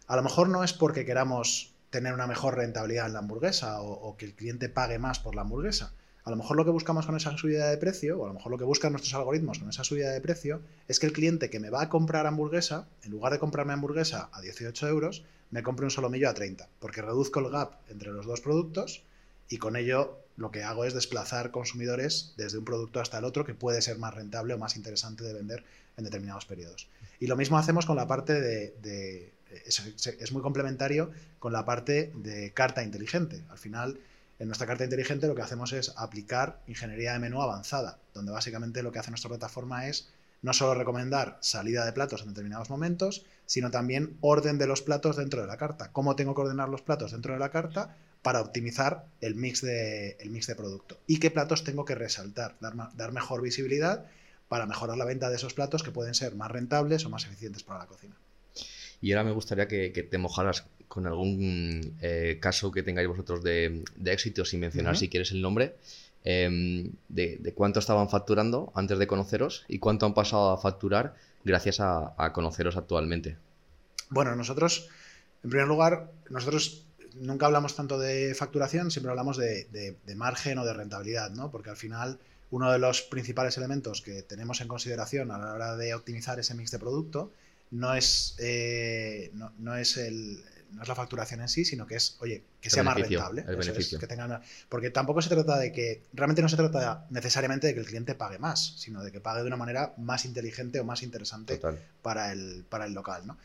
[0.08, 4.18] A lo mejor no es porque queramos tener una mejor rentabilidad en la hamburguesa o
[4.18, 7.16] que el cliente pague más por la hamburguesa, a lo mejor lo que buscamos con
[7.16, 9.84] esa subida de precio, o a lo mejor lo que buscan nuestros algoritmos con esa
[9.84, 13.34] subida de precio, es que el cliente que me va a comprar hamburguesa, en lugar
[13.34, 17.50] de comprarme hamburguesa a 18 euros, me compre un solomillo a 30, porque reduzco el
[17.50, 19.04] gap entre los dos productos
[19.50, 23.46] y con ello lo que hago es desplazar consumidores desde un producto hasta el otro
[23.46, 25.64] que puede ser más rentable o más interesante de vender
[25.98, 26.88] en determinados periodos.
[27.20, 32.52] Y lo mismo hacemos con la parte de, es muy complementario con la parte de
[32.54, 33.44] carta inteligente.
[33.50, 34.00] Al final
[34.42, 38.82] en nuestra carta inteligente lo que hacemos es aplicar ingeniería de menú avanzada, donde básicamente
[38.82, 40.10] lo que hace nuestra plataforma es
[40.42, 45.16] no solo recomendar salida de platos en determinados momentos, sino también orden de los platos
[45.16, 45.92] dentro de la carta.
[45.92, 50.18] Cómo tengo que ordenar los platos dentro de la carta para optimizar el mix de,
[50.58, 51.00] producto.
[51.06, 54.06] Y qué platos tengo que resaltar, dar, dar mejor visibilidad
[54.50, 57.62] para mejorar la venta de esos platos que pueden ser más rentables o más eficientes
[57.62, 58.16] para la cocina.
[59.02, 63.82] Y ahora me gustaría que, te mojaras con algún eh, caso que tengáis vosotros de,
[64.04, 65.78] éxito, sin mencionar si quieres el nombre,
[66.26, 71.80] em, de, cuánto estaban facturando antes de conoceros y cuánto han pasado a facturar gracias
[71.80, 73.38] a, conoceros actualmente.
[74.10, 74.90] Bueno, nosotros,
[75.46, 76.84] en primer lugar, nosotros
[77.16, 81.52] nunca hablamos tanto de facturación, siempre hablamos de, de, margen o de rentabilidad, ¿no?
[81.52, 85.78] Porque al final uno de los principales elementos que tenemos en consideración a la hora
[85.78, 87.32] de optimizar ese mix de producto
[87.72, 92.18] no es, eh, no, es el, no es la facturación en sí, sino que es,
[92.20, 93.44] oye, que sea más rentable.
[93.48, 94.00] El beneficio.
[94.00, 97.80] que tengan, porque tampoco se trata de que, realmente no se trata necesariamente de que
[97.80, 101.04] el cliente pague más, sino de que pague de una manera más inteligente o más
[101.04, 101.60] interesante
[102.02, 103.38] para el, para el local, ¿no?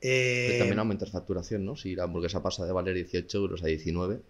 [0.00, 1.76] Eh, también aumentar facturación, ¿no?
[1.76, 4.20] Si la hamburguesa pasa de valer 18 euros a 19,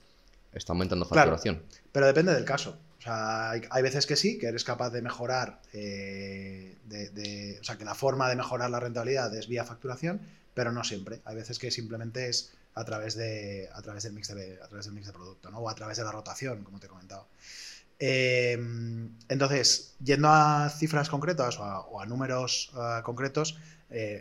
[0.52, 1.62] está aumentando facturación.
[1.90, 2.78] pero depende del caso.
[3.02, 7.76] O sea, hay, veces que sí, que eres capaz de mejorar, eh, de, o sea,
[7.76, 10.20] que la forma de mejorar la rentabilidad es vía facturación,
[10.54, 11.20] pero no siempre.
[11.24, 14.86] Hay veces que simplemente es a través, de, a través, del, mix de, a través
[14.86, 15.58] del mix de producto, ¿no?
[15.58, 17.26] O a través de la rotación, como te he comentado.
[17.98, 18.52] Eh,
[19.28, 23.58] entonces, yendo a cifras concretas o a, números eh, concretos,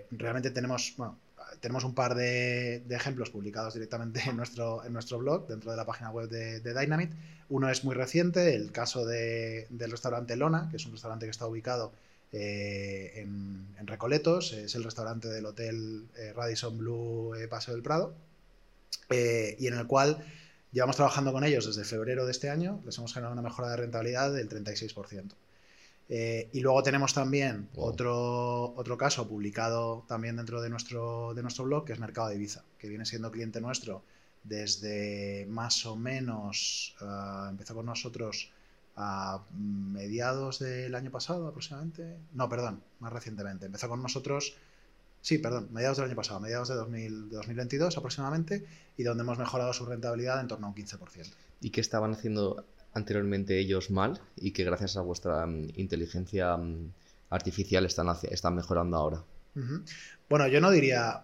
[0.10, 1.20] realmente tenemos, bueno,
[1.60, 5.86] tenemos un par de, ejemplos publicados directamente en nuestro, en nuestro blog, dentro de la
[5.86, 7.16] página web de, Dynamite.
[7.50, 11.48] Uno es muy reciente, el caso del restaurante Lona, que es un restaurante que está
[11.48, 11.92] ubicado
[12.32, 18.14] eh, en, Recoletos, es el restaurante del hotel eh, Radisson Blue eh, Paseo del Prado,
[19.10, 20.26] y en el cual
[20.72, 23.76] llevamos trabajando con ellos desde febrero de este año, les hemos generado una mejora de
[23.76, 25.34] rentabilidad del 36%.
[26.14, 31.64] Eh, y luego tenemos también otro, otro caso publicado también dentro de nuestro, de nuestro
[31.64, 34.04] blog, que es Mercado de Ibiza, que viene siendo cliente nuestro
[34.44, 37.06] desde más o menos, eh,
[37.50, 38.52] empezó con nosotros
[38.98, 42.18] a mediados del año pasado aproximadamente.
[42.34, 43.68] No, perdón, más recientemente.
[43.68, 44.56] Empezó con nosotros,
[45.22, 48.66] sí, perdón, mediados del año pasado, mediados de, 2022 aproximadamente,
[48.98, 51.32] y donde hemos mejorado su rentabilidad en torno a un 15%.
[51.62, 56.92] ¿Y qué estaban haciendo anteriormente ellos mal y que gracias a vuestra mm, inteligencia mm,
[57.30, 59.24] artificial están, están mejorando ahora.
[60.30, 61.24] Bueno, yo no diría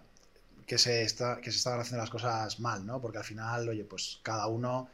[0.66, 3.00] que se, está, que se estaban haciendo las cosas mal, ¿no?
[3.00, 4.88] Porque al final, oye, pues cada uno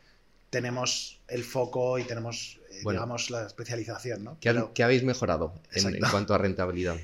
[0.51, 4.39] tenemos el foco y tenemos, eh, digamos, la especialización, ¿no?
[4.41, 6.97] ¿Qué, habéis mejorado en, cuanto a rentabilidad?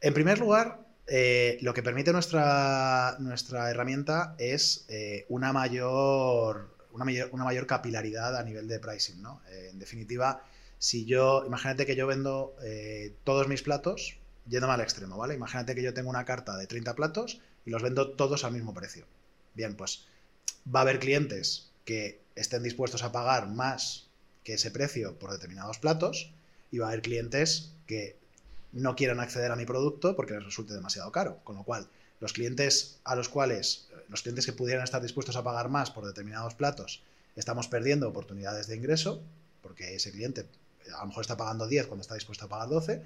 [0.00, 7.04] En primer lugar, eh, lo que permite nuestra, nuestra herramienta es eh, una mayor una
[7.04, 9.42] mayor, capilaridad a nivel de pricing, ¿no?
[9.50, 10.44] Eh, en definitiva,
[10.78, 15.34] si yo, imagínate que yo vendo eh, todos mis platos yéndome al extremo, ¿vale?
[15.34, 18.74] Imagínate que yo tengo una carta de 30 platos y los vendo todos al mismo
[18.74, 19.06] precio.
[19.54, 20.06] Bien, pues
[20.72, 24.08] va a haber clientes que estén dispuestos a pagar más
[24.44, 26.32] que ese precio por determinados platos,
[26.70, 28.16] y va a haber clientes que
[28.72, 31.40] no quieran acceder a mi producto porque les resulte demasiado caro.
[31.44, 31.88] Con lo cual,
[32.20, 36.04] los clientes a los cuales, los clientes que pudieran estar dispuestos a pagar más por
[36.04, 37.02] determinados platos,
[37.36, 39.22] estamos perdiendo oportunidades de ingreso,
[39.62, 40.46] porque ese cliente
[40.94, 43.02] a lo mejor está pagando 10 cuando está dispuesto a pagar 12,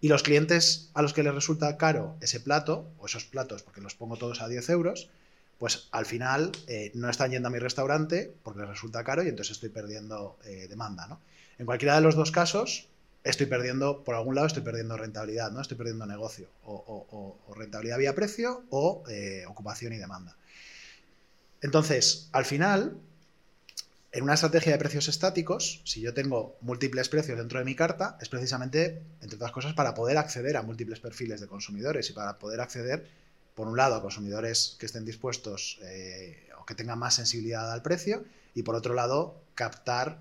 [0.00, 3.80] y los clientes a los que les resulta caro ese plato, o esos platos, porque
[3.80, 5.10] los pongo todos a 10 euros,
[5.58, 9.28] pues al final eh, no están yendo a mi restaurante porque les resulta caro y
[9.28, 11.08] entonces estoy perdiendo eh, demanda.
[11.08, 11.20] ¿no?
[11.58, 12.86] En cualquiera de los dos casos,
[13.24, 15.60] estoy perdiendo, por algún lado, estoy perdiendo rentabilidad, ¿no?
[15.60, 20.36] Estoy perdiendo negocio, o, rentabilidad vía precio o eh, ocupación y demanda.
[21.60, 22.98] Entonces, al final,
[24.12, 28.16] en una estrategia de precios estáticos, si yo tengo múltiples precios dentro de mi carta,
[28.20, 32.38] es precisamente, entre otras cosas, para poder acceder a múltiples perfiles de consumidores y para
[32.38, 33.08] poder acceder,
[33.54, 37.82] por un lado, a consumidores que estén dispuestos eh, o que tengan más sensibilidad al
[37.82, 40.20] precio y, por otro lado, captar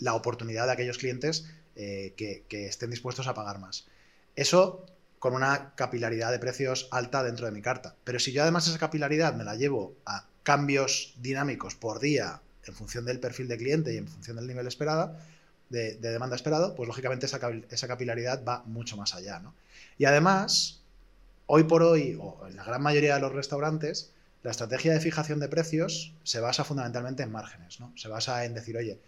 [0.00, 1.46] la oportunidad de aquellos clientes
[1.80, 3.86] eh, que, estén dispuestos a pagar más.
[4.34, 4.84] Eso
[5.20, 7.94] con una capilaridad de precios alta dentro de mi carta.
[8.02, 12.74] Pero si yo además esa capilaridad me la llevo a cambios dinámicos por día en
[12.74, 15.16] función del perfil de cliente y en función del nivel esperado,
[15.68, 17.38] de, demanda esperado, pues lógicamente esa,
[17.70, 19.38] esa, capilaridad va mucho más allá.
[19.38, 19.54] ¿no?
[19.98, 20.80] Y además,
[21.46, 24.10] hoy por hoy, o en la gran mayoría de los restaurantes,
[24.42, 27.78] la estrategia de fijación de precios se basa fundamentalmente en márgenes.
[27.78, 27.92] ¿no?
[27.96, 28.98] Se basa en decir, oye,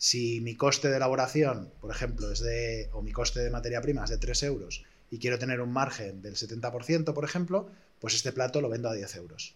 [0.00, 4.02] si mi coste de elaboración, por ejemplo, es de, o mi coste de materia prima
[4.02, 7.68] es de 3 euros y quiero tener un margen del 70%, por ejemplo,
[8.00, 9.54] pues este plato lo vendo a 10 euros.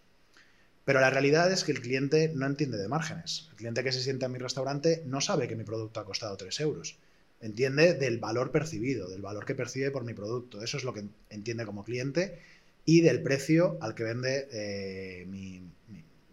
[0.84, 3.48] Pero la realidad es que el cliente no entiende de márgenes.
[3.52, 6.36] El cliente que se siente en mi restaurante no sabe que mi producto ha costado
[6.36, 6.98] 3 euros.
[7.40, 10.62] Entiende del valor percibido, del valor que percibe por mi producto.
[10.62, 12.38] Eso es lo que entiende como cliente
[12.84, 15.62] y del precio al que vende eh, mi,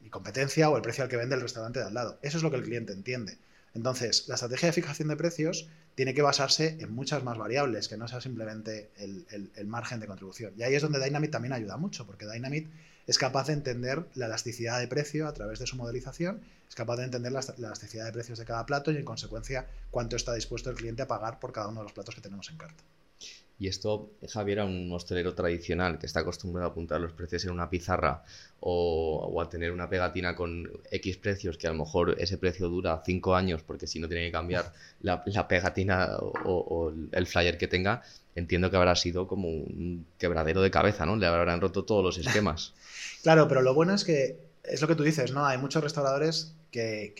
[0.03, 2.19] mi competencia o el precio al que vende el restaurante de al lado.
[2.21, 3.37] Eso es lo que el cliente entiende.
[3.73, 7.97] Entonces, la estrategia de fijación de precios tiene que basarse en muchas más variables, que
[7.97, 10.53] no sea simplemente el, margen de contribución.
[10.57, 12.69] Y ahí es donde Dynamit también ayuda mucho, porque Dynamit
[13.07, 16.97] es capaz de entender la elasticidad de precio a través de su modelización, es capaz
[16.97, 20.69] de entender la, elasticidad de precios de cada plato y, en consecuencia, cuánto está dispuesto
[20.69, 22.83] el cliente a pagar por cada uno de los platos que tenemos en carta.
[23.61, 27.51] Y esto, Javier, a un hostelero tradicional que está acostumbrado a apuntar los precios en
[27.51, 28.23] una pizarra
[28.59, 33.03] o, a tener una pegatina con X precios, que a lo mejor ese precio dura
[33.05, 38.01] cinco años porque si no tiene que cambiar la, pegatina o, el flyer que tenga,
[38.33, 41.15] entiendo que habrá sido como un quebradero de cabeza, ¿no?
[41.15, 42.73] Le habrán roto todos los esquemas.
[43.21, 45.45] claro, pero lo bueno es que es lo que tú dices, ¿no?
[45.45, 47.13] Hay muchos restauradores que,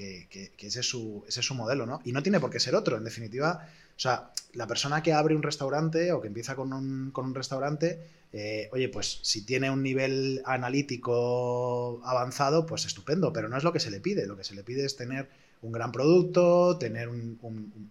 [0.57, 2.01] ese, es su, ese es su modelo, ¿no?
[2.03, 3.67] Y no tiene por qué ser otro, en definitiva
[3.99, 7.99] sea, la persona que abre un restaurante o que empieza con un, con un restaurante,
[8.33, 13.73] eh, oye, pues si tiene un nivel analítico avanzado, pues estupendo, pero no es lo
[13.73, 14.25] que se le pide.
[14.25, 15.27] Lo que se le pide es tener
[15.61, 17.37] un gran producto, tener un,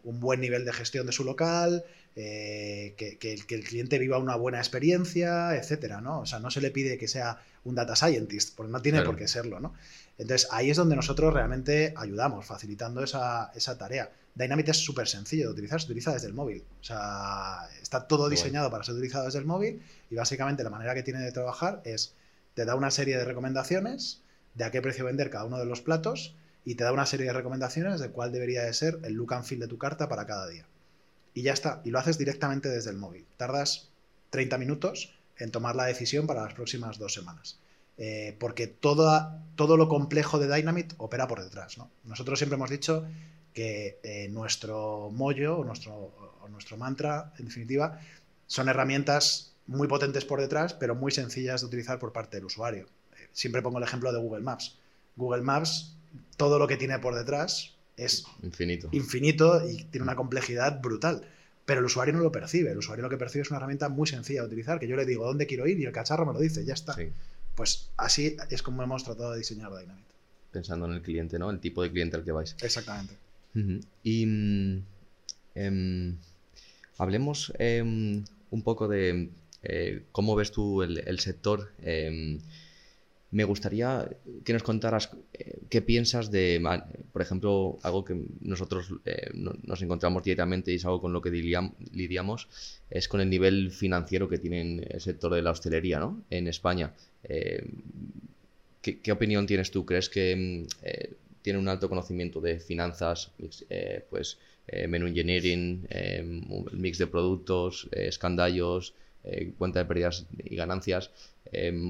[0.02, 1.84] buen nivel de gestión de su local,
[2.16, 6.20] eh, que, el, cliente viva una buena experiencia, etcétera, ¿no?
[6.20, 9.16] O sea, no se le pide que sea un data scientist, porque no tiene por
[9.16, 9.74] qué serlo, ¿no?
[10.18, 14.10] Entonces, ahí es donde nosotros realmente ayudamos, facilitando esa, esa tarea.
[14.34, 16.64] Dynamite es súper sencillo de utilizar, se utiliza desde el móvil.
[16.80, 20.94] O sea, está todo diseñado para ser utilizado desde el móvil y básicamente la manera
[20.94, 22.14] que tiene de trabajar es,
[22.54, 24.22] te da una serie de recomendaciones
[24.54, 27.26] de a qué precio vender cada uno de los platos y te da una serie
[27.26, 30.26] de recomendaciones de cuál debería de ser el look and feel de tu carta para
[30.26, 30.66] cada día.
[31.34, 33.26] Y ya está, y lo haces directamente desde el móvil.
[33.36, 33.90] Tardas
[34.30, 37.58] 30 minutos en tomar la decisión para las próximas dos semanas.
[37.98, 41.76] Eh, porque todo, todo lo complejo de Dynamite opera por detrás.
[42.04, 43.06] Nosotros siempre hemos dicho
[43.52, 46.12] que eh, nuestro mollo o nuestro,
[46.50, 48.00] nuestro mantra, en definitiva,
[48.46, 52.86] son herramientas muy potentes por detrás, pero muy sencillas de utilizar por parte del usuario.
[53.12, 54.76] Eh, siempre pongo el ejemplo de Google Maps.
[55.16, 55.94] Google Maps,
[56.36, 61.24] todo lo que tiene por detrás es infinito, infinito y tiene una complejidad brutal.
[61.66, 62.72] Pero el usuario no lo percibe.
[62.72, 65.04] El usuario lo que percibe es una herramienta muy sencilla de utilizar, que yo le
[65.04, 66.96] digo dónde quiero ir y el cacharro me lo dice, ya está.
[67.54, 70.14] Pues así es como hemos tratado de diseñar Dynamite.
[70.50, 71.50] Pensando en el cliente, ¿no?
[71.50, 72.56] El tipo de cliente al que vais.
[72.60, 73.14] Exactamente.
[74.02, 74.82] Y mm,
[75.54, 76.16] em,
[76.98, 79.30] hablemos em, un poco de
[79.62, 81.72] eh, cómo ves tú el, sector.
[81.82, 82.38] Em,
[83.32, 84.08] me gustaría
[84.44, 86.60] que nos contaras eh, qué piensas de,
[87.12, 91.30] por ejemplo, algo que nosotros eh, nos encontramos diariamente y es algo con lo que
[91.30, 92.48] lidiamos,
[92.90, 96.22] es con el nivel financiero que tiene el sector de la hostelería ¿no?
[96.30, 96.92] en España.
[98.82, 99.84] ¿qué, opinión tienes tú?
[99.84, 100.66] ¿Crees que
[101.42, 103.32] tiene un alto conocimiento de finanzas,
[103.68, 106.22] eh, pues eh, menú engineering, eh,
[106.72, 108.94] mix de productos, escandallos,
[109.58, 111.10] cuenta de pérdidas y ganancias,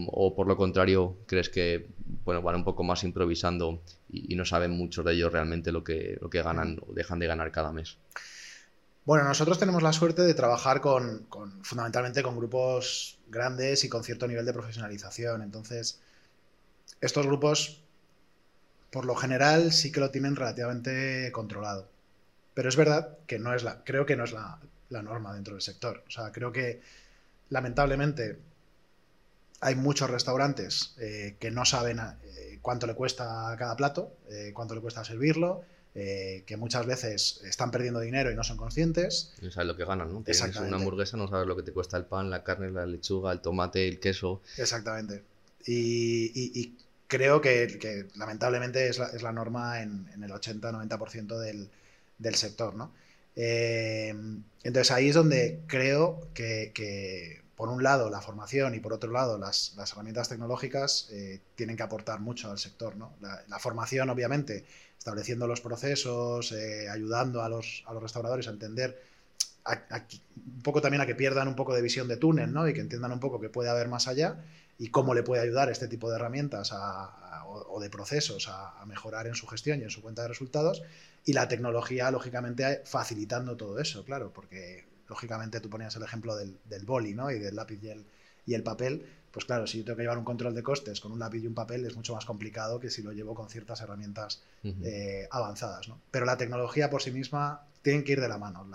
[0.08, 1.86] o por lo contrario, crees que
[2.24, 6.18] bueno, van un poco más improvisando y, no saben mucho de ellos realmente lo que,
[6.20, 7.98] lo que ganan o dejan de ganar cada mes.
[9.04, 14.02] Bueno, nosotros tenemos la suerte de trabajar con, con, fundamentalmente con grupos grandes y con
[14.02, 15.42] cierto nivel de profesionalización.
[15.42, 16.00] Entonces,
[17.00, 17.80] estos grupos,
[18.90, 21.88] por lo general, sí que lo tienen relativamente controlado.
[22.54, 24.58] Pero es verdad que no es la, creo que no es la,
[24.90, 26.02] la norma dentro del sector.
[26.06, 26.80] O sea, creo que
[27.48, 28.38] lamentablemente
[29.60, 34.74] hay muchos restaurantes eh, que no saben eh, cuánto le cuesta cada plato, eh, cuánto
[34.74, 39.34] le cuesta servirlo, que muchas veces están perdiendo dinero y no son conscientes.
[39.42, 40.22] No sabes lo que ganan, ¿no?
[40.22, 43.32] Tienes una hamburguesa, no sabes lo que te cuesta el pan, la carne, la lechuga,
[43.32, 44.40] el tomate, el queso.
[44.56, 45.24] Exactamente.
[45.66, 46.78] Y,
[47.10, 51.38] creo que, lamentablemente es la, norma en, el 80-90%
[52.18, 52.94] del, sector, ¿no?
[53.34, 56.72] entonces ahí es donde creo que
[57.60, 61.82] por un lado la formación y por otro lado las, herramientas tecnológicas eh, tienen que
[61.82, 62.96] aportar mucho al sector.
[62.96, 63.12] ¿no?
[63.20, 64.64] La, formación, obviamente,
[64.96, 68.98] estableciendo los procesos, eh, ayudando a los, a los, restauradores a entender,
[69.66, 72.66] un poco también a que pierdan un poco de visión de túnel ¿no?
[72.66, 74.42] y que entiendan un poco que puede haber más allá
[74.80, 79.34] y cómo le puede ayudar este tipo de herramientas o, de procesos a, mejorar en
[79.34, 80.82] su gestión y en su cuenta de resultados.
[81.26, 86.58] Y la tecnología, lógicamente, facilitando todo eso, claro, porque lógicamente tú ponías el ejemplo del,
[86.64, 87.30] del boli, ¿no?
[87.30, 88.06] Y del lápiz y el,
[88.46, 89.04] y el papel.
[89.30, 91.46] Pues claro, si yo tengo que llevar un control de costes con un lápiz y
[91.46, 95.88] un papel es mucho más complicado que si lo llevo con ciertas herramientas eh, avanzadas.
[95.88, 96.00] ¿no?
[96.10, 98.66] Pero la tecnología por sí misma tiene que ir de la mano.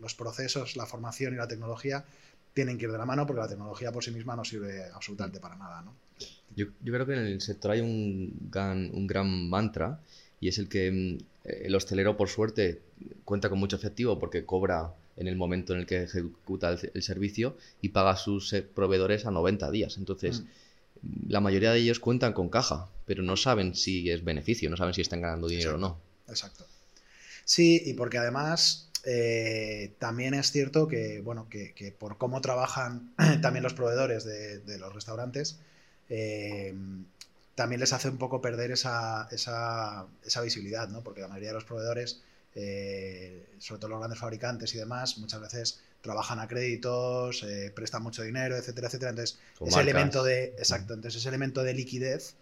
[0.00, 2.04] los procesos, la formación y la tecnología
[2.54, 5.40] tienen que ir de la mano porque la tecnología por sí misma no sirve absolutamente
[5.40, 5.82] para nada.
[5.82, 5.94] ¿no?
[6.54, 10.00] Yo, yo, creo que en el sector hay un gran, un gran mantra
[10.40, 12.80] y es el que mm, el hostelero, por suerte,
[13.24, 17.56] cuenta con mucho efectivo porque cobra en el momento en el que ejecuta el, servicio
[17.80, 19.96] y paga a sus eh, proveedores a 90 días.
[19.98, 20.42] Entonces,
[21.02, 21.30] mm.
[21.30, 24.94] la mayoría de ellos cuentan con caja, pero no saben si es beneficio, no saben
[24.94, 25.98] si están ganando dinero o no.
[26.28, 26.66] Exacto.
[27.44, 33.12] Sí, y porque además eh, también es cierto que, bueno, que, por cómo trabajan
[33.42, 35.58] también los proveedores de, los restaurantes,
[36.08, 36.74] eh,
[37.54, 41.02] también les hace un poco perder esa, esa, esa visibilidad, ¿no?
[41.02, 42.22] Porque la mayoría de los proveedores
[42.54, 48.22] eh, sobre todo los grandes fabricantes y demás, muchas veces trabajan a créditos, prestan mucho
[48.22, 49.10] dinero, etcétera, etcétera.
[49.10, 52.34] Entonces, ese elemento de, exacto, entonces ese elemento de liquidez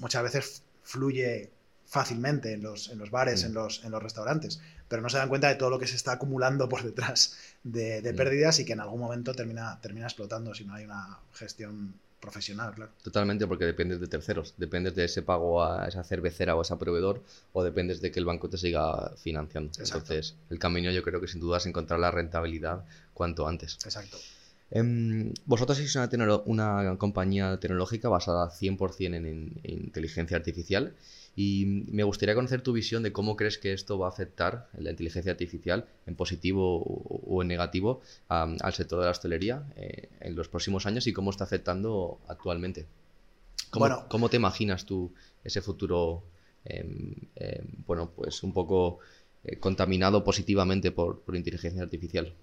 [0.00, 1.50] muchas veces fluye
[1.88, 5.28] fácilmente en los, en los bares, en, los, en los restaurantes, pero no se dan
[5.28, 8.72] cuenta de todo lo que se está acumulando por detrás de, de pérdidas y que
[8.72, 12.90] en algún momento termina, termina explotando si no hay una gestión profesional, claro.
[13.02, 14.54] Totalmente, porque dependes de terceros.
[14.56, 17.22] Dependes de ese pago a esa cervecera o a ese proveedor
[17.52, 19.70] o dependes de que el banco te siga financiando.
[19.78, 23.78] Entonces, el camino yo creo que sin duda es encontrar la rentabilidad cuanto antes.
[23.84, 24.18] Exacto.
[24.70, 30.92] Em, vosotros sois una, una, compañía tecnológica basada 100% en inteligencia artificial
[31.34, 34.90] y me gustaría conocer tu visión de cómo crees que esto va a afectar la
[34.90, 40.48] inteligencia artificial en positivo o, en negativo al sector de la hostelería eh, en los
[40.48, 42.86] próximos años y cómo está afectando actualmente.
[43.70, 45.12] ¿Cómo, bueno, ¿cómo te imaginas tú
[45.44, 46.24] ese futuro,
[46.64, 48.98] em, em, bueno, pues un poco
[49.44, 52.34] eh, contaminado positivamente por, inteligencia artificial?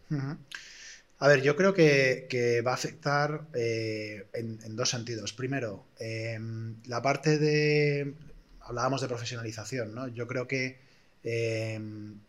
[1.20, 5.34] A ver, yo creo que, va a afectar eh, en, dos sentidos.
[5.34, 8.16] Primero, em, la parte de
[8.62, 10.08] hablábamos de profesionalización, ¿no?
[10.10, 10.80] Yo creo que,
[11.24, 11.80] eh,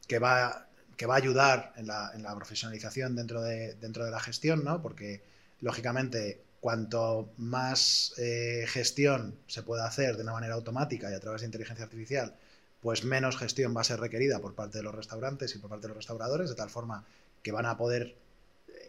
[0.06, 4.10] que, va, que va a ayudar en la, en la, profesionalización dentro de, dentro de
[4.10, 4.82] la gestión, ¿no?
[4.82, 5.22] Porque,
[5.60, 11.40] lógicamente, cuanto más eh, gestión se pueda hacer de una manera automática y a través
[11.40, 12.34] de inteligencia artificial,
[12.80, 15.84] pues menos gestión va a ser requerida por parte de los restaurantes y por parte
[15.84, 17.04] de los restauradores, de tal forma
[17.42, 18.14] que van a poder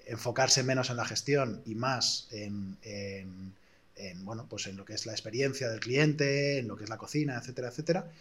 [0.08, 2.78] enfocarse menos en la gestión y más en
[3.98, 6.90] en, bueno, pues en lo que es la experiencia del cliente, en lo que es
[6.90, 8.12] la cocina, etcétera, etcétera.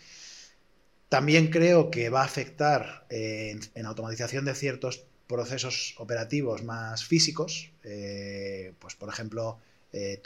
[1.08, 7.70] También creo que va a afectar en, automatización de ciertos procesos operativos más físicos.
[7.84, 9.58] Eh, pues, por ejemplo,
[9.92, 10.20] eh,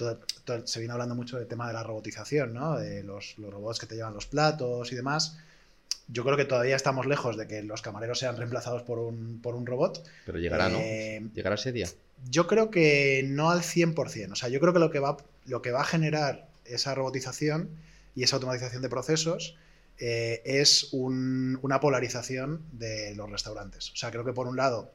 [0.64, 2.78] se viene hablando mucho del tema de la robotización, ¿no?
[2.78, 5.38] de los, robots que te llevan los platos y demás.
[6.12, 9.54] Yo creo que todavía estamos lejos de que los camareros sean reemplazados por un, por
[9.54, 10.04] un robot.
[10.26, 10.78] Pero llegará, ¿no?
[10.78, 11.88] Eh, llegará ese día.
[12.28, 14.32] Yo creo que no al 100%.
[14.32, 17.70] O sea, yo creo que lo que va, lo que va a generar esa robotización
[18.14, 19.56] y esa automatización de procesos
[19.98, 23.90] eh, es una polarización de los restaurantes.
[23.92, 24.90] O sea, creo que por un lado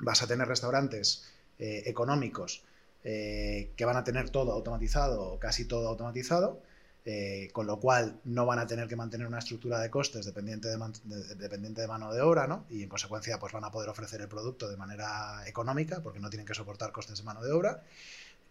[0.00, 1.24] vas a tener restaurantes
[1.58, 2.62] eh, económicos
[3.04, 6.60] eh, que van a tener todo automatizado casi todo automatizado,
[7.52, 11.34] con lo cual no van a tener que mantener una estructura de costes dependiente de,
[11.34, 12.64] dependiente de mano de obra, ¿no?
[12.70, 16.30] Y en consecuencia, pues van a poder ofrecer el producto de manera económica porque no
[16.30, 17.82] tienen que soportar costes de mano de obra.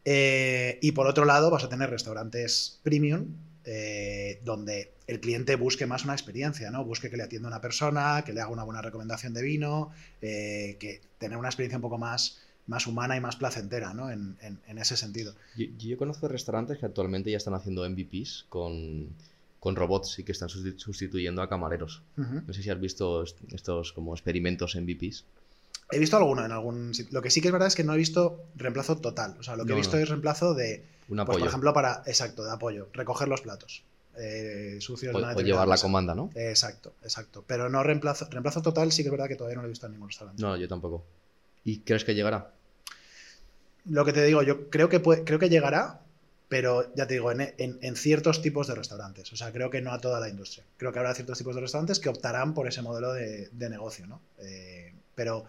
[0.06, 3.28] Eh, y por otro lado, vas a tener restaurantes premium
[3.66, 6.84] eh, donde el cliente busque más una experiencia, ¿no?
[6.84, 9.92] Busque que le atienda una persona, que le haga una buena recomendación de vino,
[10.22, 14.10] eh, que tener una experiencia un poco más, más humana y más placentera, ¿no?
[14.10, 14.38] En,
[14.78, 15.34] ese sentido.
[15.56, 19.10] Yo, conozco restaurantes que actualmente ya están haciendo MVPs con,
[19.60, 22.02] con robots y que están sustituyendo a camareros.
[22.16, 25.26] No sé si has visto estos como experimentos MVPs.
[25.92, 27.98] He visto alguno en algún Lo que sí que es verdad es que no he
[27.98, 29.36] visto reemplazo total.
[29.40, 30.86] O sea, lo que he visto es reemplazo de.
[31.10, 32.04] Un pues, por ejemplo, para.
[32.06, 32.88] Exacto, de apoyo.
[32.94, 33.84] Recoger los platos.
[34.18, 36.30] Eh, sucios o, llevar la comanda, ¿no?
[36.36, 37.44] exacto, exacto.
[37.48, 38.28] Pero no reemplazo.
[38.30, 40.42] Reemplazo total sí que es verdad que todavía no lo he visto en ningún restaurante.
[40.42, 41.04] No, yo tampoco.
[41.64, 42.52] ¿Y crees que llegará?
[43.86, 46.02] Lo que te digo, yo creo que creo que llegará,
[46.54, 49.34] pero ya te digo, en, ciertos tipos de restaurantes.
[49.34, 50.64] O sea, creo que no a toda la industria.
[50.78, 54.22] Creo que habrá ciertos tipos de restaurantes que optarán por ese modelo de, negocio, ¿no?
[54.40, 55.46] Eh, pero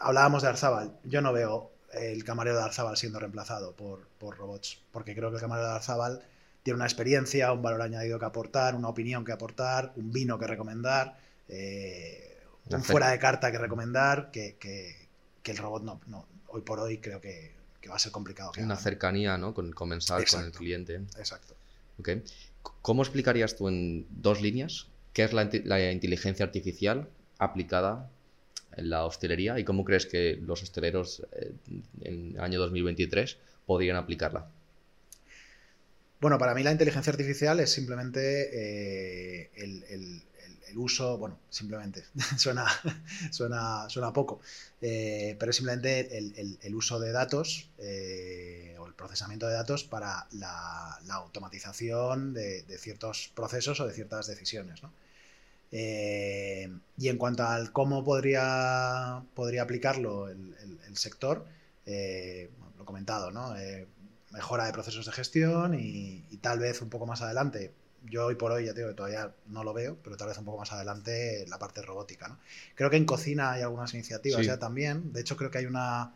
[0.00, 0.92] hablábamos de Arzabal.
[1.04, 5.40] Yo no veo el camarero de Arzabal siendo reemplazado por, robots, porque creo que el
[5.40, 6.22] camarero de Arzabal
[6.62, 10.46] tiene una experiencia, un valor añadido que aportar, una opinión que aportar, un vino que
[10.46, 11.18] recomendar,
[11.48, 12.38] eh,
[12.70, 15.09] un fuera de carta que recomendar, que,
[15.50, 17.52] el robot no, no, hoy por hoy creo que,
[17.88, 18.52] va a ser complicado.
[18.58, 19.54] una cercanía ¿no?
[19.54, 20.96] con el comensal, con el cliente.
[21.16, 21.56] Exacto.
[21.98, 22.22] Okay.
[22.82, 28.10] ¿Cómo explicarías tú en dos líneas qué es la inteligencia artificial aplicada
[28.76, 31.52] en la hostelería y cómo crees que los hosteleros eh,
[32.02, 33.36] en el año 2023
[33.66, 34.48] podrían aplicarla?
[36.20, 40.22] Bueno, para mí la inteligencia artificial es simplemente eh, el,
[40.78, 42.04] uso, bueno, simplemente,
[42.36, 42.66] suena,
[43.30, 44.40] suena, suena poco,
[44.80, 50.98] eh, pero es simplemente el, uso de datos o el procesamiento de datos para la,
[51.10, 54.82] automatización de, ciertos procesos o de ciertas decisiones.
[54.82, 54.92] ¿no?
[55.72, 61.46] Eh, y en cuanto al cómo podría, podría aplicarlo el, sector,
[61.86, 63.56] eh, lo he comentado, ¿no?
[63.56, 63.86] Eh,
[64.32, 67.72] mejora de procesos de gestión y, tal vez un poco más adelante,
[68.08, 70.44] yo hoy por hoy ya digo que todavía no lo veo, pero tal vez un
[70.44, 72.28] poco más adelante la parte robótica.
[72.28, 72.38] ¿no?
[72.74, 76.12] Creo que en cocina hay algunas iniciativas ya también, de hecho creo que hay una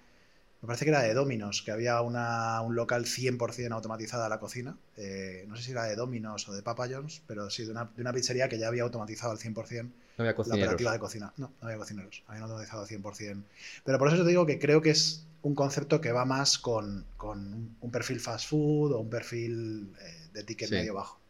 [0.64, 4.40] me parece que era de Dominos, que había una, un local 100% automatizada a la
[4.40, 4.78] cocina.
[4.96, 7.90] Eh, no sé si era de Dominos o de Papa John's, pero sí, de una,
[7.94, 11.34] de una pizzería que ya había automatizado al 100% la operativa de cocina.
[11.36, 13.42] No, no había cocineros, habían automatizado al 100%.
[13.84, 17.04] Pero por eso te digo que creo que es un concepto que va más con,
[17.18, 21.20] con un perfil fast food o un perfil eh, de ticket medio bajo.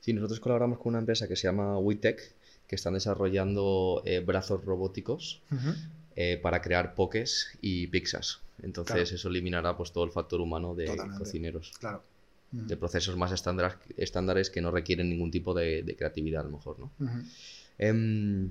[0.00, 2.34] Sí, nosotros colaboramos con una empresa que se llama WeTech,
[2.66, 5.42] que están desarrollando eh, brazos robóticos
[6.42, 8.40] para crear pokés y pizzas.
[8.62, 11.72] Entonces eso eliminará pues todo el factor humano de cocineros.
[11.78, 12.02] Claro.
[12.52, 16.78] De procesos más estándares, estándares que no requieren ningún tipo de, creatividad a lo mejor,
[16.80, 16.90] ¿no?
[17.78, 18.50] Em,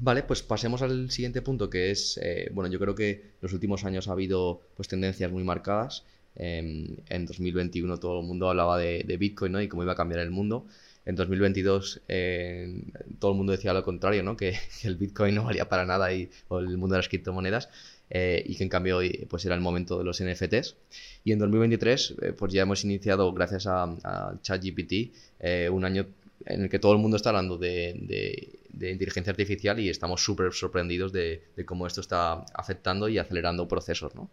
[0.00, 3.52] vale, pues pasemos al siguiente punto que es, eh, bueno, yo creo que en los
[3.52, 6.04] últimos años ha habido pues tendencias muy marcadas.
[6.36, 9.62] Em, en 2021 todo el mundo hablaba de, Bitcoin ¿no?
[9.62, 10.66] y cómo iba a cambiar el mundo.
[11.04, 12.82] En 2022 eh,
[13.18, 14.36] todo el mundo decía lo contrario, ¿no?
[14.38, 17.68] que, el Bitcoin no valía para nada y, o el mundo de las criptomonedas.
[18.08, 20.76] Eh, y que en cambio hoy pues era el momento de los NFTs.
[21.24, 26.06] Y en 2023 eh, pues ya hemos iniciado, gracias a, ChatGPT, eh, un año
[26.44, 31.12] en el que todo el mundo está hablando de, inteligencia artificial y estamos súper sorprendidos
[31.12, 34.14] de, cómo esto está afectando y acelerando procesos.
[34.14, 34.30] ¿no?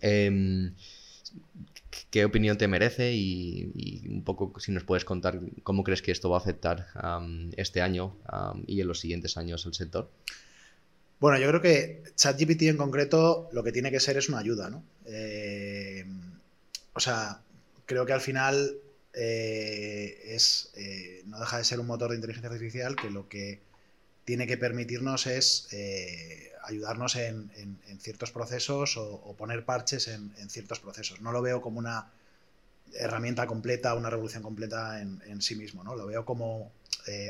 [0.00, 0.74] Em,
[2.10, 6.30] ¿Qué opinión te merece y, un poco si nos puedes contar cómo crees que esto
[6.30, 6.86] va a afectar
[7.56, 8.16] este año
[8.66, 10.10] y en los siguientes años el sector?
[11.18, 14.68] Bueno, yo creo que ChatGPT en concreto lo que tiene que ser es una ayuda,
[14.68, 14.84] ¿no?
[15.06, 16.04] Eh,
[16.92, 17.40] o sea,
[17.86, 18.76] creo que al final
[19.14, 23.60] eh, es, eh, no deja de ser un motor de inteligencia artificial que lo que
[24.26, 25.68] tiene que permitirnos es
[26.62, 27.50] ayudarnos en,
[28.00, 31.22] ciertos procesos o, poner parches en, ciertos procesos.
[31.22, 32.10] No lo veo como una
[32.92, 35.96] herramienta completa, una revolución completa en, sí mismo, ¿no?
[35.96, 36.70] Lo veo como,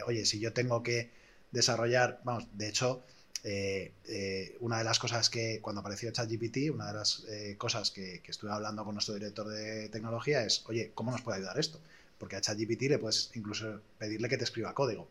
[0.07, 1.11] oye, si yo tengo que
[1.53, 3.05] desarrollar, vamos, de hecho,
[3.49, 7.93] eh, eh, una de las cosas que cuando apareció ChatGPT, una de las eh, cosas
[7.93, 11.81] que, estuve hablando con nuestro director de tecnología es, oye, ¿cómo nos puede ayudar esto?
[12.19, 15.09] Porque a ChatGPT le puedes incluso pedirle que te escriba código.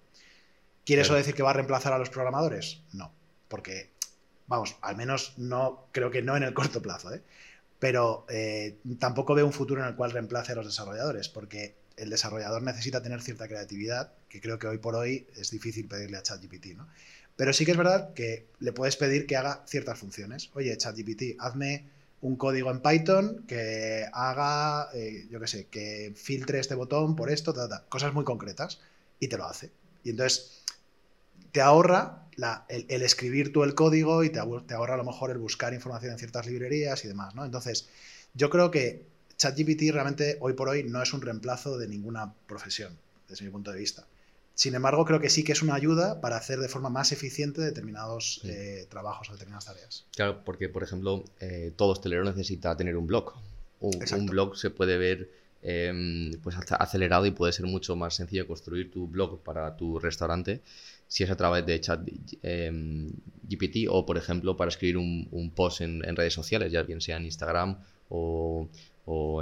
[0.85, 2.81] ¿Quiere eso decir que va a reemplazar a los programadores?
[2.93, 3.11] No,
[3.47, 3.89] porque,
[4.47, 7.09] vamos, al menos no, creo que no en el corto plazo,
[7.79, 8.25] pero
[8.99, 13.01] tampoco veo un futuro en el cual reemplace a los desarrolladores, porque el desarrollador necesita
[13.01, 16.87] tener cierta creatividad, que creo que hoy por hoy es difícil pedirle a ChatGPT, ¿no?
[17.35, 20.51] Pero sí que es verdad que le puedes pedir que haga ciertas funciones.
[20.53, 21.85] Oye, ChatGPT, hazme
[22.21, 27.29] un código en Python que haga, eh, yo qué sé, que filtre este botón por
[27.29, 27.53] esto,
[27.89, 28.79] cosas muy concretas,
[29.19, 29.71] y te lo hace.
[30.03, 30.63] Y entonces
[31.55, 32.27] te ahorra
[32.67, 36.19] el, escribir tú el código y te, ahorra a lo mejor el buscar información en
[36.19, 37.45] ciertas librerías y demás, ¿no?
[37.45, 37.87] Entonces,
[38.33, 39.05] yo creo que
[39.37, 42.97] ChatGPT realmente hoy por hoy no es un reemplazo de ninguna profesión,
[43.29, 44.05] desde mi punto de vista.
[44.53, 47.61] Sin embargo, creo que sí que es una ayuda para hacer de forma más eficiente
[47.61, 50.05] determinados eh, trabajos o determinadas tareas.
[50.13, 53.31] Claro, porque, por ejemplo, eh, todo hostelero necesita tener un blog.
[53.79, 55.29] Un, blog se puede ver
[55.61, 60.61] em, pues acelerado y puede ser mucho más sencillo construir tu blog para tu restaurante
[61.07, 62.01] si es a través de chat
[62.41, 63.09] em,
[63.47, 67.25] GPT o, por ejemplo, para escribir un, post en, redes sociales, ya bien sea en
[67.25, 67.79] Instagram
[68.09, 68.69] o,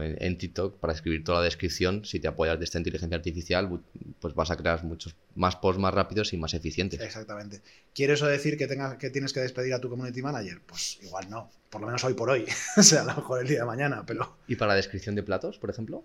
[0.01, 2.03] en, TikTok, para escribir toda la descripción.
[2.03, 3.81] Si te apoyas de esta inteligencia artificial,
[4.19, 6.99] pues vas a crear muchos más posts más rápidos y más eficientes.
[6.99, 7.61] Exactamente.
[7.93, 10.59] ¿Quiere eso decir que, tengas, que tienes que despedir a tu community manager?
[10.65, 12.45] Pues igual no, por lo menos hoy por hoy.
[12.77, 14.37] o sea, a lo mejor el día de mañana, pero...
[14.47, 16.03] ¿Y para la descripción de platos, por ejemplo?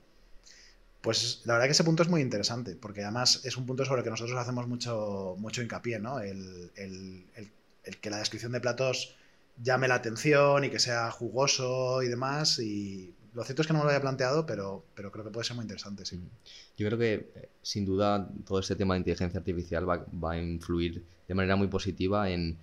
[1.01, 4.01] Pues la verdad que ese punto es muy interesante, porque además es un punto sobre
[4.01, 6.19] el que nosotros hacemos mucho, mucho hincapié, ¿no?
[6.21, 6.71] El,
[8.01, 9.15] que la descripción de platos
[9.63, 12.59] llame la atención y que sea jugoso y demás.
[12.59, 15.47] Y lo cierto es que no me lo había planteado, pero, pero creo que puede
[15.47, 16.21] ser muy interesante, sí.
[16.77, 21.05] Yo creo que, eh, sin duda, todo este tema de inteligencia artificial va, a influir
[21.27, 22.59] de manera muy positiva en,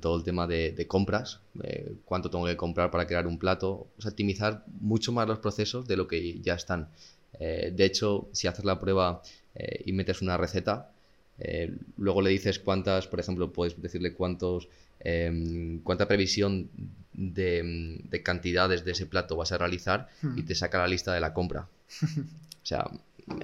[0.00, 4.02] todo el tema de, compras, eh, cuánto tengo que comprar para crear un plato, o
[4.02, 6.90] sea, optimizar mucho más los procesos de lo que ya están.
[7.38, 9.22] Eh, de hecho, si haces la prueba
[9.54, 10.90] eh, y metes una receta,
[11.38, 14.68] eh, luego le dices cuántas, por ejemplo, puedes decirle cuántos,
[15.00, 16.68] em, cuánta previsión
[17.12, 20.44] de, cantidades de ese plato vas a realizar y hmm.
[20.44, 21.68] te saca la lista de la compra.
[22.02, 22.90] o sea,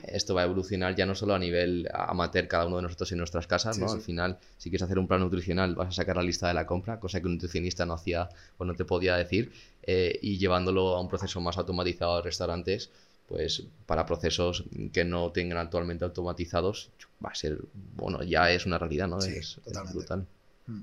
[0.09, 3.19] esto va a evolucionar ya no solo a nivel amateur cada uno de nosotros en
[3.19, 3.93] nuestras casas, ¿no?
[3.93, 6.67] Al final, si quieres hacer un plan nutricional, vas a sacar la lista de la
[6.67, 9.53] compra, cosa que un nutricionista no hacía o no te podía decir,
[9.87, 12.91] y llevándolo a un proceso más automatizado de restaurantes,
[13.29, 16.91] pues para procesos que no tengan actualmente automatizados,
[17.25, 17.59] va a ser,
[17.97, 19.19] bueno, ya es una realidad, ¿no?
[19.19, 19.61] es,
[19.93, 20.27] brutal.
[20.67, 20.83] Hmm.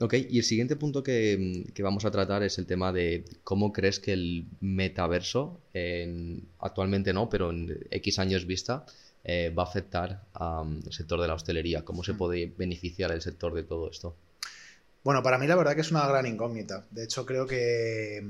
[0.00, 4.00] Ok, y el siguiente punto que, vamos a tratar es el tema de cómo crees
[4.00, 5.60] que el metaverso,
[6.58, 8.86] actualmente no, pero en X años vista,
[9.24, 11.84] eh, va a afectar al sector de la hostelería.
[11.84, 12.18] ¿Cómo se hmm.
[12.18, 14.16] puede beneficiar el sector de todo esto?
[15.02, 16.84] Bueno, para mí la verdad que es una gran incógnita.
[16.90, 18.22] De hecho, creo que,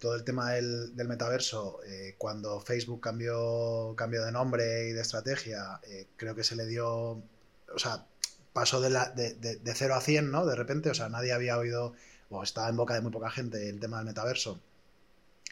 [0.00, 5.80] todo el tema del, metaverso, eh, cuando Facebook cambió, cambió de nombre y de estrategia,
[5.84, 8.06] eh, creo que se le dio, o sea,
[8.52, 10.44] pasó de, la, de, de, 0 a 100, ¿no?
[10.44, 11.94] De repente, o sea, nadie había oído,
[12.30, 14.60] o estaba en boca de muy poca gente el tema del metaverso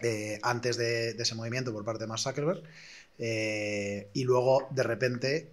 [0.03, 2.63] eh, antes de, ese movimiento por parte de Mark Zuckerberg.
[3.19, 5.53] y luego, de repente,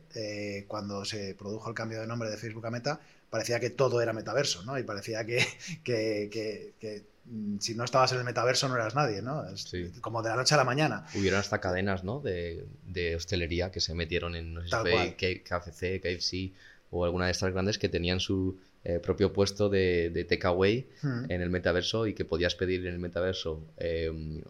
[0.67, 2.99] cuando se produjo el cambio de nombre de Facebook a Meta,
[3.33, 4.77] parecía que todo era metaverso, ¿no?
[4.77, 5.25] Y parecía
[5.83, 9.43] que, mm, si no estabas en el metaverso no eras nadie, ¿no?
[10.01, 11.07] Como de la noche a la mañana.
[11.15, 12.19] Hubieron hasta cadenas, ¿no?
[12.19, 12.63] De,
[13.15, 14.77] hostelería que se metieron en, no sé
[15.17, 16.53] si KFC, KFC
[16.91, 21.31] o alguna de estas grandes que tenían su eh, propio puesto de, de takeaway hmm.
[21.31, 24.43] en el metaverso y que podías pedir en el metaverso em,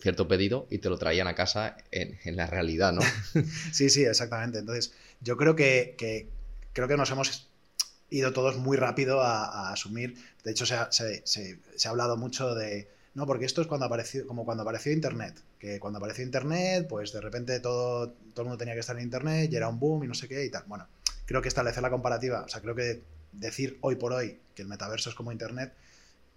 [0.00, 3.02] cierto pedido y te lo traían a casa en, la realidad, ¿no?
[3.72, 4.60] sí, sí, exactamente.
[4.60, 6.28] Entonces, yo creo que, que
[6.72, 7.49] creo que nos hemos
[8.10, 10.16] ido todos muy rápido a, asumir.
[10.44, 12.88] De hecho, se ha, hablado mucho de.
[13.14, 15.40] No, porque esto es cuando apareció, como cuando apareció Internet.
[15.58, 19.02] Que cuando apareció Internet, pues de repente todo, todo el mundo tenía que estar en
[19.02, 20.64] Internet y era un boom y no sé qué y tal.
[20.66, 20.86] Bueno,
[21.26, 23.02] creo que establecer la comparativa, o sea, creo que
[23.32, 25.72] decir hoy por hoy que el metaverso es como Internet,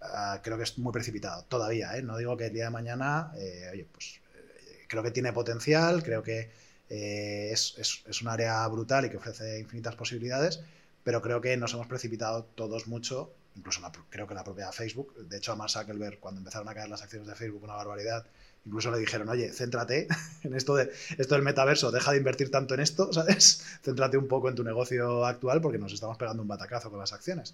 [0.01, 1.43] ah, creo que es muy precipitado.
[1.45, 2.01] Todavía, ¿eh?
[2.01, 6.23] No digo que el día de mañana, eh, pues eh, creo que tiene potencial, creo
[6.23, 6.51] que
[6.89, 10.59] es, es, es un área brutal y que ofrece infinitas posibilidades
[11.03, 15.37] pero creo que nos hemos precipitado todos mucho, incluso creo que la propia Facebook, de
[15.37, 18.25] hecho a Mark Zuckerberg cuando empezaron a caer las acciones de Facebook una barbaridad,
[18.65, 20.07] incluso le dijeron, oye, céntrate
[20.43, 23.63] en esto, de, esto del metaverso, deja de invertir tanto en esto, ¿sabes?
[23.83, 27.13] Céntrate un poco en tu negocio actual porque nos estamos pegando un batacazo con las
[27.13, 27.53] acciones.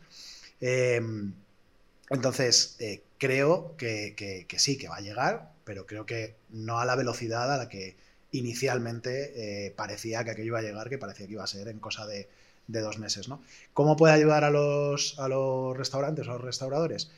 [0.61, 1.33] Em,
[2.09, 6.95] entonces, eh, creo que, sí, que va a llegar, pero creo que no a la
[6.95, 7.95] velocidad a la que
[8.31, 11.79] inicialmente eh, parecía que aquello iba a llegar, que parecía que iba a ser en
[11.79, 12.27] cosa de
[12.69, 13.27] de dos meses.
[13.27, 13.41] ¿no?
[13.73, 17.11] ¿Cómo puede ayudar a los, a los restaurantes a los restauradores?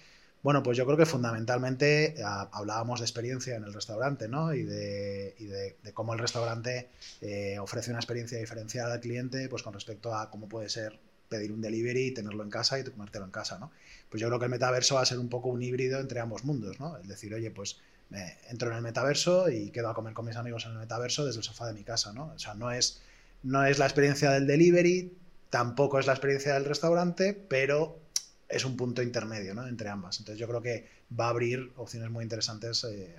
[0.44, 4.56] Bueno, pues yo creo que fundamentalmente hablábamos de experiencia en el restaurante, ¿no?
[4.56, 6.90] Y de, y de, cómo el restaurante
[7.22, 11.00] eh, ofrece una experiencia diferencial al cliente, pues con respecto a cómo puede ser
[11.30, 13.72] pedir un delivery y tenerlo en casa y comértelo en casa, ¿no?
[14.10, 16.44] Pues yo creo que el metaverso va a ser un poco un híbrido entre ambos
[16.44, 16.98] mundos, ¿no?
[16.98, 17.78] Es decir, oye, pues
[18.10, 21.24] me entro en el metaverso y quedo a comer con mis amigos en el metaverso
[21.24, 22.34] desde el sofá de mi casa, ¿no?
[22.36, 23.02] O sea, no es,
[23.44, 25.14] no es la experiencia del delivery,
[25.52, 28.00] Tampoco es la experiencia del restaurante, pero
[28.48, 29.68] es un punto intermedio ¿no?
[29.68, 30.18] entre ambas.
[30.20, 30.88] Entonces yo creo que
[31.20, 33.14] va a abrir opciones muy interesantes eh,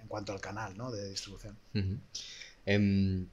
[0.00, 0.90] en cuanto al canal ¿no?
[0.90, 1.58] de distribución.
[2.64, 3.26] Em,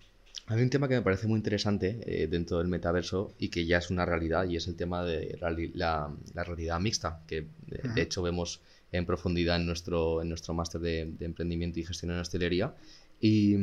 [0.47, 3.77] hay un tema que me parece muy interesante eh, dentro del metaverso y que ya
[3.77, 5.37] es una realidad y es el tema de
[5.73, 8.59] la, realidad mixta, que de, hecho vemos
[8.91, 12.75] en profundidad en nuestro, en nuestro máster de, emprendimiento y gestión en hostelería.
[13.21, 13.55] Y,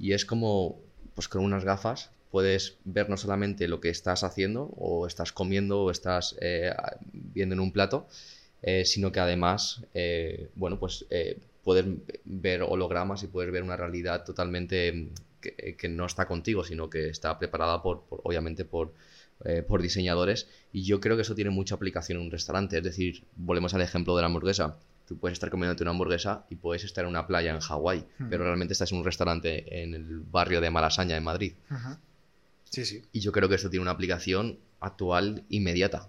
[0.00, 0.80] y es como,
[1.14, 5.82] pues con unas gafas puedes ver no solamente lo que estás haciendo o estás comiendo
[5.82, 6.72] o estás eh,
[7.12, 8.06] viendo en un plato,
[8.62, 11.06] eh, sino que además, eh, bueno, pues
[11.62, 11.86] puedes
[12.24, 15.10] ver hologramas y puedes ver una realidad totalmente
[15.40, 18.92] que, no está contigo, sino que está preparada por, obviamente por,
[19.66, 20.48] por diseñadores.
[20.72, 22.78] Y yo creo que eso tiene mucha aplicación en un restaurante.
[22.78, 24.78] Es decir, volvemos al ejemplo de la hamburguesa.
[25.06, 28.28] Tú puedes estar comiéndote una hamburguesa y puedes estar en una playa en Hawái, hmm.
[28.28, 31.54] pero realmente estás en un restaurante en el barrio de Malasaña, en Madrid.
[32.70, 33.02] Sí, sí.
[33.12, 36.08] Y yo creo que esto tiene una aplicación actual inmediata.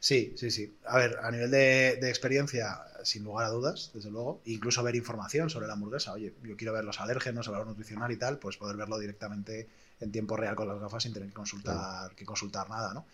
[0.00, 0.74] Sí, sí, sí.
[0.86, 5.48] A ver, a nivel de, experiencia, sin lugar a dudas, desde luego, incluso ver información
[5.48, 6.12] sobre la hamburguesa.
[6.12, 9.68] Oye, yo quiero ver los alérgenos, el valor nutricional y tal, pues poder verlo directamente
[10.00, 13.06] en tiempo real con las gafas sin tener que consultar, que consultar nada, ¿no?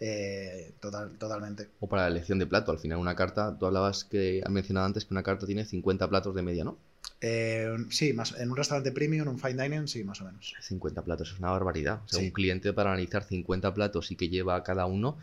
[0.00, 1.68] Eh, total, totalmente.
[1.80, 4.86] O para la elección de plato, al final una carta, tú hablabas que, has mencionado
[4.86, 6.78] antes que una carta tiene 50 platos de media, ¿no?
[7.20, 10.54] Eh, sí, más, en un restaurante premium, un fine dining, sí, más o menos.
[10.60, 12.00] 50 platos es una barbaridad.
[12.04, 15.16] O sea, un cliente para analizar 50 platos y que lleva cada uno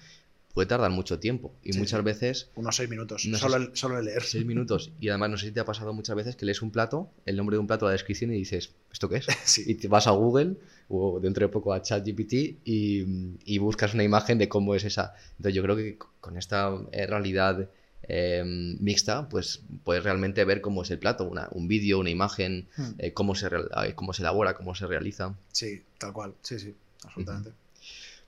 [0.54, 1.54] puede tardar mucho tiempo.
[1.64, 2.50] Y muchas veces.
[2.56, 3.28] Unos 6 minutos.
[3.36, 4.24] solo, el, solo leer.
[4.24, 4.92] 6 minutos.
[5.00, 7.38] Y además, no sé si te ha pasado muchas veces que lees un plato, el
[7.38, 9.28] nombre de un plato, la descripción y dices, ¿esto qué es?
[9.68, 12.34] Y te vas a Google o dentro de poco a ChatGPT
[12.66, 15.14] y, y buscas una imagen de cómo es esa.
[15.32, 17.70] Entonces, yo creo que con esta eh, realidad
[18.04, 22.92] Em, mixta, pues puedes realmente ver cómo es el plato, un vídeo, una imagen, hmm.
[22.98, 25.36] eh, cómo, se, eh, cómo se elabora, cómo se realiza.
[25.52, 27.52] Sí, tal cual, sí, sí, absolutamente.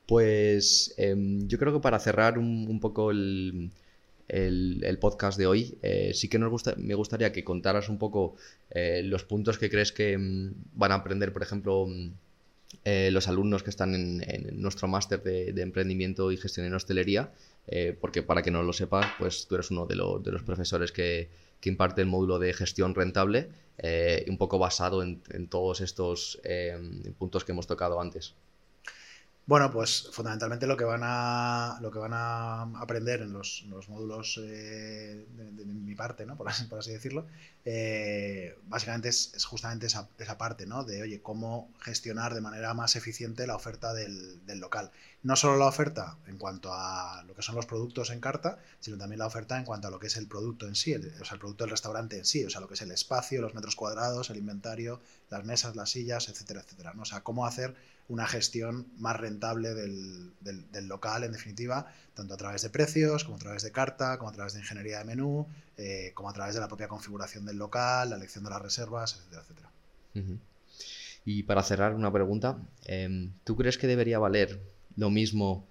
[0.06, 3.72] Pues em, yo creo que para cerrar un, poco el,
[5.00, 8.36] podcast de hoy, eh, sí que nos gusta, me gustaría que contaras un poco
[9.04, 11.88] los puntos que crees que em, van a aprender, por ejemplo,
[12.86, 17.32] los alumnos que están en, nuestro máster de, de, emprendimiento y gestión en hostelería
[17.68, 21.30] eh, porque para que no lo sepas, pues tú eres uno de, los profesores que,
[21.66, 23.48] imparte el módulo de gestión rentable,
[23.78, 26.78] eh, un poco basado en, todos estos eh,
[27.18, 28.34] puntos que hemos tocado antes.
[29.46, 34.40] Bueno, pues fundamentalmente lo que van a, lo que van a aprender en los, módulos
[34.42, 35.26] de,
[35.66, 36.38] mi parte, ¿no?
[36.38, 37.26] por, así, por así decirlo,
[38.68, 40.86] básicamente es, justamente esa, esa, parte ¿no?
[40.86, 44.92] de, oye, cómo gestionar de manera más eficiente la oferta del, del local
[45.24, 48.98] no solo la oferta en cuanto a lo que son los productos en carta, sino
[48.98, 51.36] también la oferta en cuanto a lo que es el producto en sí, o sea,
[51.36, 53.76] el producto del restaurante en sí, o sea, lo que es el espacio, los metros
[53.76, 55.00] cuadrados, el inventario,
[55.30, 56.94] las mesas, las sillas, etcétera, etcétera.
[56.94, 57.04] ¿no?
[57.04, 57.74] O sea, cómo hacer
[58.10, 63.40] una gestión más rentable del, local, en definitiva, tanto a través de precios, como a
[63.40, 65.48] través de carta, como a través de ingeniería de menú,
[65.78, 69.14] eh, como a través de la propia configuración del local, la elección de las reservas,
[69.14, 69.70] etcétera, etcétera.
[71.26, 75.68] Y para cerrar una pregunta, em, ¿tú crees que debería valer lo mismo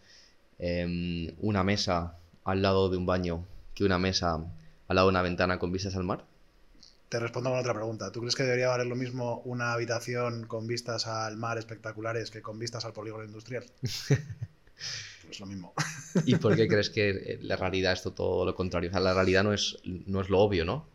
[0.58, 5.22] em, una mesa al lado de un baño que una mesa al lado de una
[5.22, 6.24] ventana con vistas al mar?
[7.08, 8.10] Te respondo con otra pregunta.
[8.10, 12.40] ¿Tú crees que debería valer lo mismo una habitación con vistas al mar espectaculares que
[12.40, 13.64] con vistas al polígono industrial?
[13.82, 15.74] pues lo mismo.
[16.24, 18.90] ¿Y por qué crees que la realidad es todo lo contrario?
[18.90, 20.86] O sea, la realidad no es, no es lo obvio, ¿no?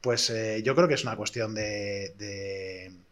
[0.00, 3.03] Pues eh, yo creo que es una cuestión de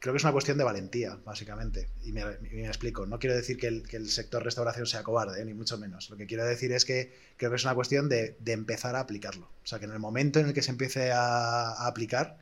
[0.00, 1.88] creo que es una cuestión de valentía, básicamente.
[2.02, 2.22] Y me,
[2.66, 3.06] explico.
[3.06, 5.44] No quiero decir que el, sector restauración sea cobarde, ¿eh?
[5.44, 6.08] ni mucho menos.
[6.08, 9.50] Lo que quiero decir es que creo que es una cuestión de, empezar a aplicarlo.
[9.62, 12.38] O sea, que en el momento en el que se empiece a, aplicar,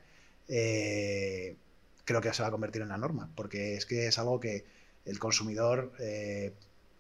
[0.47, 1.57] eh,
[2.05, 3.29] creo que se va a convertir en la norma.
[3.35, 4.65] Porque es que es algo que
[5.05, 6.53] el consumidor eh,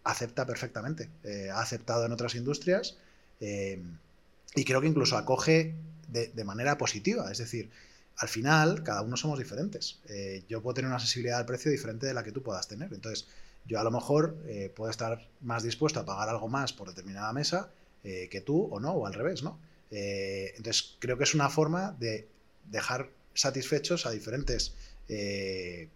[0.02, 1.08] acepta perfectamente.
[1.52, 2.98] ha aceptado en otras industrias
[3.40, 5.76] y creo que incluso acoge
[6.08, 7.30] de manera positiva.
[7.30, 7.70] Es decir,
[8.18, 10.00] al final, cada uno somos diferentes.
[10.08, 12.92] Eh, yo puedo tener una sensibilidad al precio diferente de la que tú puedas tener.
[12.92, 13.28] Entonces,
[13.64, 17.32] yo a lo mejor eh, puedo estar más dispuesto a pagar algo más por determinada
[17.32, 17.70] mesa
[18.02, 19.58] eh, que tú o no, o al revés, ¿no?
[19.90, 22.28] entonces, creo que es una forma de
[22.70, 24.74] dejar satisfechos a diferentes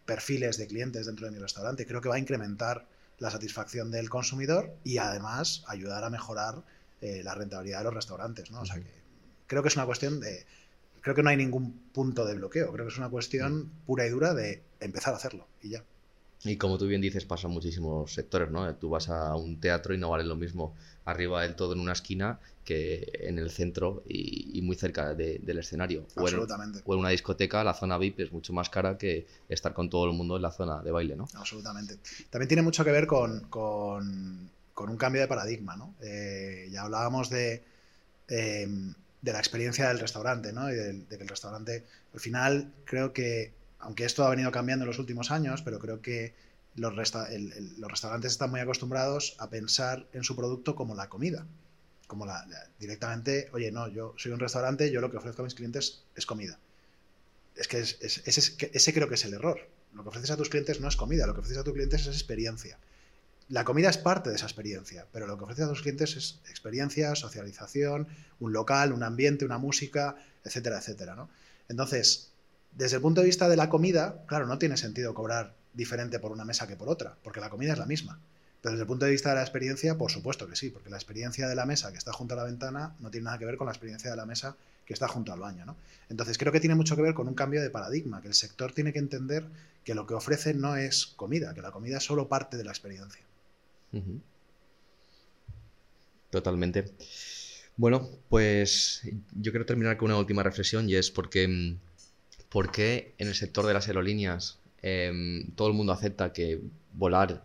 [0.06, 1.84] perfiles de clientes dentro de mi restaurante.
[1.84, 2.86] Creo que va a incrementar
[3.18, 6.64] la satisfacción del consumidor y además ayudar a mejorar
[7.02, 8.62] la rentabilidad de los restaurantes, ¿no?
[8.62, 8.90] O sea que
[9.46, 10.46] creo que es una cuestión de
[11.03, 12.72] creo que no hay ningún punto de bloqueo.
[12.72, 13.70] Creo que es una cuestión mm.
[13.86, 15.84] pura y dura de empezar a hacerlo y ya.
[16.44, 18.74] Y como tú bien dices, pasa en muchísimos sectores, ¿no?
[18.74, 20.74] Tú vas a un teatro y no vale lo mismo
[21.05, 26.05] arriba del todo en una esquina que en el centro y, muy cerca del escenario.
[26.16, 26.80] Absolutamente.
[26.84, 30.07] O en, una discoteca, la zona VIP es mucho más cara que estar con todo
[30.07, 31.28] el mundo en la zona de baile, ¿no?
[31.34, 31.98] Absolutamente.
[32.28, 35.94] También tiene mucho que ver con, un cambio de paradigma, ¿no?
[36.00, 37.62] Eh, ya hablábamos de...
[38.28, 40.70] Em, de la experiencia del restaurante, ¿no?
[40.70, 44.88] Y de, que el restaurante, al final, creo que, aunque esto ha venido cambiando en
[44.88, 46.34] los últimos años, pero creo que
[46.74, 51.46] los, restaurantes están muy acostumbrados a pensar en su producto como la comida,
[52.08, 52.44] como la,
[52.80, 56.26] directamente, oye, no, yo soy un restaurante, yo lo que ofrezco a mis clientes es
[56.26, 56.58] comida.
[57.54, 59.68] Es que ese creo que es el error.
[59.94, 62.00] Lo que ofreces a tus clientes no es comida, lo que ofreces a tus clientes
[62.02, 62.78] es experiencia.
[63.53, 66.40] La comida es parte de esa experiencia, pero lo que ofreces a tus clientes es
[66.48, 68.09] experiencia, socialización,
[68.40, 71.14] un local, un ambiente, una música, etcétera, etcétera.
[71.16, 71.28] ¿no?
[71.68, 72.30] Entonces,
[72.74, 76.32] desde el punto de vista de la comida, claro, no tiene sentido cobrar diferente por
[76.32, 78.18] una mesa que por otra, porque la comida es la misma.
[78.62, 80.96] Pero desde el punto de vista de la experiencia, por supuesto que sí, porque la
[80.96, 83.59] experiencia de la mesa que está junto a la ventana no tiene nada que ver
[83.59, 85.76] con la experiencia de la mesa que está junto al baño.
[86.09, 88.72] Entonces creo que tiene mucho que ver con un cambio de paradigma, que el sector
[88.72, 89.44] tiene que entender
[89.84, 92.70] que lo que ofrece no es comida, que la comida es solo parte de la
[92.70, 93.20] experiencia.
[96.30, 96.84] Totalmente.
[97.76, 101.78] Bueno, pues yo quiero terminar con una última reflexión y es porque, mm,
[102.49, 106.61] ¿por qué en el sector de las aerolíneas em, todo el mundo acepta que
[106.93, 107.45] volar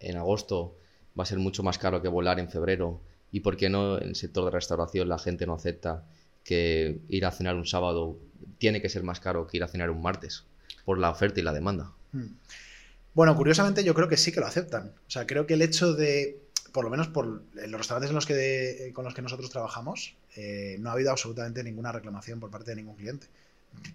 [0.00, 0.76] en agosto
[1.18, 3.00] va a ser mucho más caro que volar en febrero?
[3.32, 6.04] ¿Y por qué no en el sector de restauración la gente no acepta
[6.44, 8.18] que ir a cenar un sábado
[8.58, 10.44] tiene que ser más caro que ir a cenar un martes
[10.84, 11.92] por la oferta y la demanda?
[12.12, 12.36] Hmm.
[13.14, 14.92] Bueno, curiosamente yo creo que sí que lo aceptan.
[15.06, 16.40] O sea, creo que el hecho de,
[16.72, 20.76] por lo menos por los restaurantes en los que, con los que nosotros trabajamos, eh,
[20.80, 23.28] no ha habido absolutamente ninguna reclamación por parte de ningún cliente.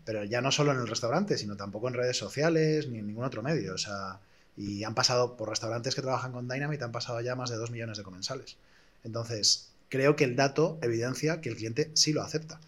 [0.06, 3.26] Pero ya no solo en el restaurante, sino tampoco en redes sociales ni en ningún
[3.26, 3.74] otro medio.
[3.74, 4.20] O sea,
[4.56, 7.72] y han pasado por restaurantes que trabajan con Dynamite, han pasado ya más de dos
[7.72, 8.58] millones de comensales.
[9.04, 12.60] Entonces, creo que el dato evidencia que el cliente sí lo acepta.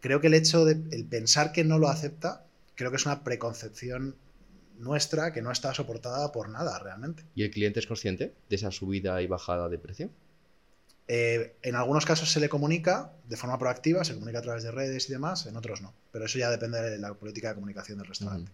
[0.00, 2.44] Creo que el hecho de el pensar que no lo acepta,
[2.74, 4.16] creo que es una preconcepción
[4.78, 7.24] nuestra que no está soportada por nada realmente.
[7.34, 10.10] ¿Y el cliente es consciente de esa subida y bajada de precio?
[11.06, 14.70] Eh, en algunos casos se le comunica de forma proactiva, se comunica a través de
[14.70, 15.92] redes y demás, en otros no.
[16.10, 18.50] Pero eso ya depende de la política de comunicación del restaurante.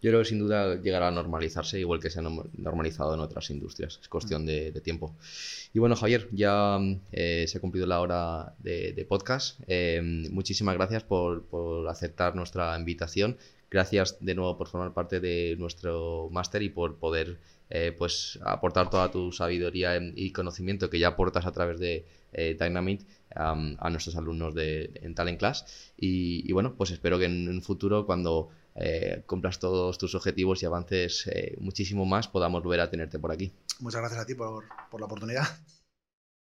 [0.00, 3.50] Yo creo que sin duda llegará a normalizarse, igual que se ha normalizado en otras
[3.50, 4.00] industrias.
[4.02, 5.14] Es cuestión de, tiempo.
[5.72, 6.78] Y bueno, Javier, ya
[7.12, 9.60] eh, se ha cumplido la hora de, podcast.
[9.68, 10.00] Eh,
[10.30, 13.36] muchísimas gracias por, por aceptar nuestra invitación.
[13.72, 18.90] Gracias de nuevo por formar parte de nuestro máster y por poder eh, pues aportar
[18.90, 22.04] toda tu sabiduría y conocimiento que ya aportas a través de
[22.34, 25.90] eh, Dynamite a nuestros alumnos de, en Talent Class.
[25.96, 30.66] Y, bueno, pues espero que en un futuro, cuando eh, cumplas todos tus objetivos y
[30.66, 33.52] avances muchísimo más, podamos volver a tenerte por aquí.
[33.80, 35.44] Muchas gracias a ti por, por la oportunidad.